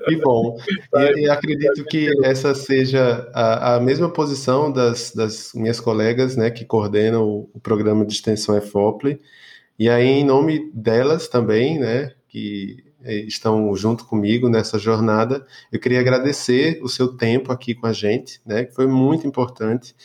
Que 0.05 0.15
bom. 0.17 0.55
e, 0.95 1.21
e, 1.21 1.29
acredito 1.29 1.83
que 1.85 2.07
essa 2.23 2.53
seja 2.53 3.27
a, 3.33 3.75
a 3.75 3.79
mesma 3.79 4.09
posição 4.09 4.71
das, 4.71 5.11
das, 5.11 5.51
minhas 5.55 5.79
colegas, 5.79 6.37
né, 6.37 6.51
que 6.51 6.63
coordenam 6.63 7.23
o, 7.23 7.49
o 7.51 7.59
programa 7.59 8.05
de 8.05 8.13
extensão 8.13 8.55
EFOPLE. 8.55 9.19
E 9.79 9.89
aí, 9.89 10.05
em 10.05 10.23
nome 10.23 10.69
delas 10.71 11.27
também, 11.27 11.79
né, 11.79 12.13
que 12.29 12.83
estão 13.27 13.75
junto 13.75 14.05
comigo 14.05 14.47
nessa 14.47 14.77
jornada, 14.77 15.43
eu 15.71 15.79
queria 15.79 15.99
agradecer 15.99 16.79
o 16.83 16.87
seu 16.87 17.17
tempo 17.17 17.51
aqui 17.51 17.73
com 17.73 17.87
a 17.87 17.93
gente, 17.93 18.39
né, 18.45 18.65
que 18.65 18.75
foi 18.75 18.85
muito 18.85 19.25
importante. 19.25 19.95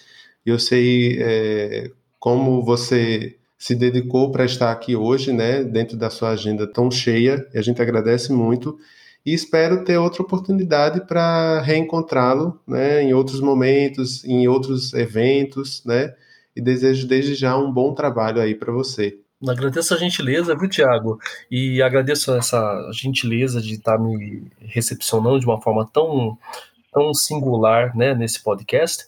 Eu 0.45 0.59
sei 0.59 1.18
é, 1.20 1.91
como 2.27 2.61
você 2.61 3.37
se 3.57 3.72
dedicou 3.77 4.33
para 4.33 4.45
estar 4.45 4.72
aqui 4.72 4.97
hoje, 4.97 5.33
né, 5.33 5.62
dentro 5.62 5.97
da 5.97 6.11
sua 6.11 6.31
agenda 6.31 6.66
tão 6.66 6.91
cheia, 6.91 7.47
a 7.55 7.62
gente 7.62 7.81
agradece 7.81 8.33
muito 8.33 8.77
e 9.24 9.33
espero 9.33 9.85
ter 9.85 9.97
outra 9.97 10.22
oportunidade 10.22 11.07
para 11.07 11.61
reencontrá-lo, 11.61 12.61
né, 12.66 13.01
em 13.01 13.14
outros 13.14 13.41
momentos, 13.41 14.24
em 14.24 14.49
outros 14.49 14.93
eventos, 14.93 15.85
né, 15.85 16.16
e 16.57 16.61
desejo 16.61 17.07
desde 17.07 17.37
já 17.37 17.57
um 17.57 17.70
bom 17.72 17.95
trabalho 17.95 18.43
aí 18.43 18.57
para 18.57 18.72
você. 18.72 19.16
Agradeço 19.49 19.95
a 19.95 19.97
gentileza, 19.97 20.57
viu, 20.57 20.68
Tiago? 20.68 21.20
E 21.49 21.81
agradeço 21.81 22.35
essa 22.35 22.91
gentileza 22.93 23.62
de 23.62 23.74
estar 23.74 23.99
tá 23.99 24.03
me 24.03 24.51
recepcionando 24.62 25.39
de 25.39 25.47
uma 25.47 25.62
forma 25.62 25.89
tão, 25.93 26.37
tão 26.93 27.14
singular, 27.14 27.97
né, 27.97 28.16
nesse 28.16 28.43
podcast. 28.43 29.07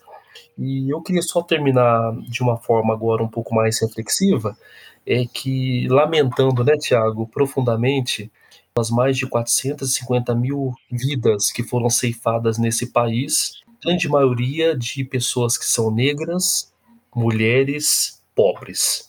E 0.58 0.90
eu 0.90 1.00
queria 1.00 1.22
só 1.22 1.40
terminar 1.40 2.12
de 2.22 2.42
uma 2.42 2.56
forma 2.56 2.92
agora 2.92 3.22
um 3.22 3.28
pouco 3.28 3.54
mais 3.54 3.80
reflexiva, 3.80 4.58
é 5.06 5.24
que 5.24 5.86
lamentando, 5.88 6.64
né, 6.64 6.76
Tiago, 6.76 7.26
profundamente 7.28 8.30
as 8.76 8.90
mais 8.90 9.16
de 9.16 9.26
450 9.26 10.34
mil 10.34 10.72
vidas 10.90 11.50
que 11.50 11.62
foram 11.62 11.88
ceifadas 11.88 12.58
nesse 12.58 12.86
país, 12.92 13.54
grande 13.82 14.08
maioria 14.08 14.76
de 14.76 15.04
pessoas 15.04 15.56
que 15.56 15.64
são 15.64 15.90
negras, 15.90 16.72
mulheres, 17.14 18.22
pobres. 18.34 19.08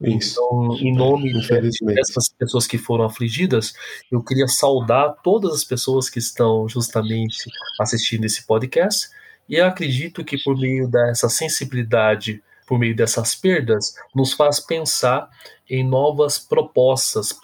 Isso. 0.00 0.40
Então, 0.40 0.76
em 0.78 0.94
nome 0.94 1.32
dessas 1.32 2.30
pessoas 2.38 2.66
que 2.66 2.78
foram 2.78 3.04
afligidas, 3.04 3.74
eu 4.10 4.22
queria 4.22 4.48
saudar 4.48 5.14
todas 5.22 5.52
as 5.52 5.64
pessoas 5.64 6.08
que 6.08 6.18
estão 6.18 6.66
justamente 6.66 7.50
assistindo 7.78 8.24
esse 8.24 8.46
podcast 8.46 9.10
e 9.50 9.56
eu 9.56 9.66
acredito 9.66 10.24
que 10.24 10.40
por 10.44 10.56
meio 10.56 10.86
dessa 10.86 11.28
sensibilidade, 11.28 12.40
por 12.64 12.78
meio 12.78 12.94
dessas 12.94 13.34
perdas, 13.34 13.96
nos 14.14 14.32
faz 14.32 14.60
pensar 14.60 15.28
em 15.68 15.82
novas 15.82 16.38
propostas, 16.38 17.36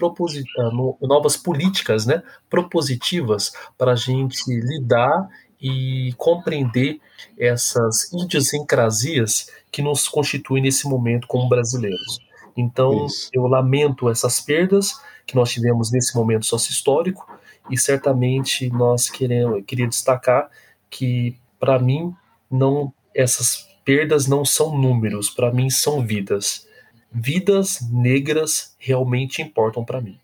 ah, 0.58 0.70
novas 1.02 1.36
políticas 1.36 2.06
né, 2.06 2.22
propositivas 2.48 3.52
para 3.76 3.92
a 3.92 3.96
gente 3.96 4.40
lidar 4.48 5.28
e 5.60 6.14
compreender 6.16 7.00
essas 7.36 8.12
idiosincrasias 8.12 9.50
que 9.72 9.82
nos 9.82 10.06
constituem 10.08 10.62
nesse 10.62 10.86
momento 10.88 11.26
como 11.26 11.48
brasileiros. 11.48 12.20
Então, 12.56 13.06
Isso. 13.06 13.30
eu 13.32 13.48
lamento 13.48 14.08
essas 14.08 14.40
perdas 14.40 14.92
que 15.26 15.34
nós 15.34 15.50
tivemos 15.50 15.90
nesse 15.90 16.14
momento 16.14 16.46
sócio-histórico 16.46 17.28
e 17.68 17.76
certamente 17.76 18.70
nós 18.70 19.10
queremos, 19.10 19.64
queria 19.66 19.88
destacar 19.88 20.48
que 20.88 21.36
para 21.58 21.78
mim 21.78 22.12
não 22.50 22.92
essas 23.14 23.66
perdas 23.84 24.26
não 24.26 24.44
são 24.44 24.76
números, 24.76 25.30
para 25.30 25.52
mim 25.52 25.70
são 25.70 26.04
vidas. 26.04 26.66
vidas 27.10 27.78
negras 27.90 28.74
realmente 28.78 29.40
importam 29.40 29.84
para 29.84 30.00
mim. 30.00 30.18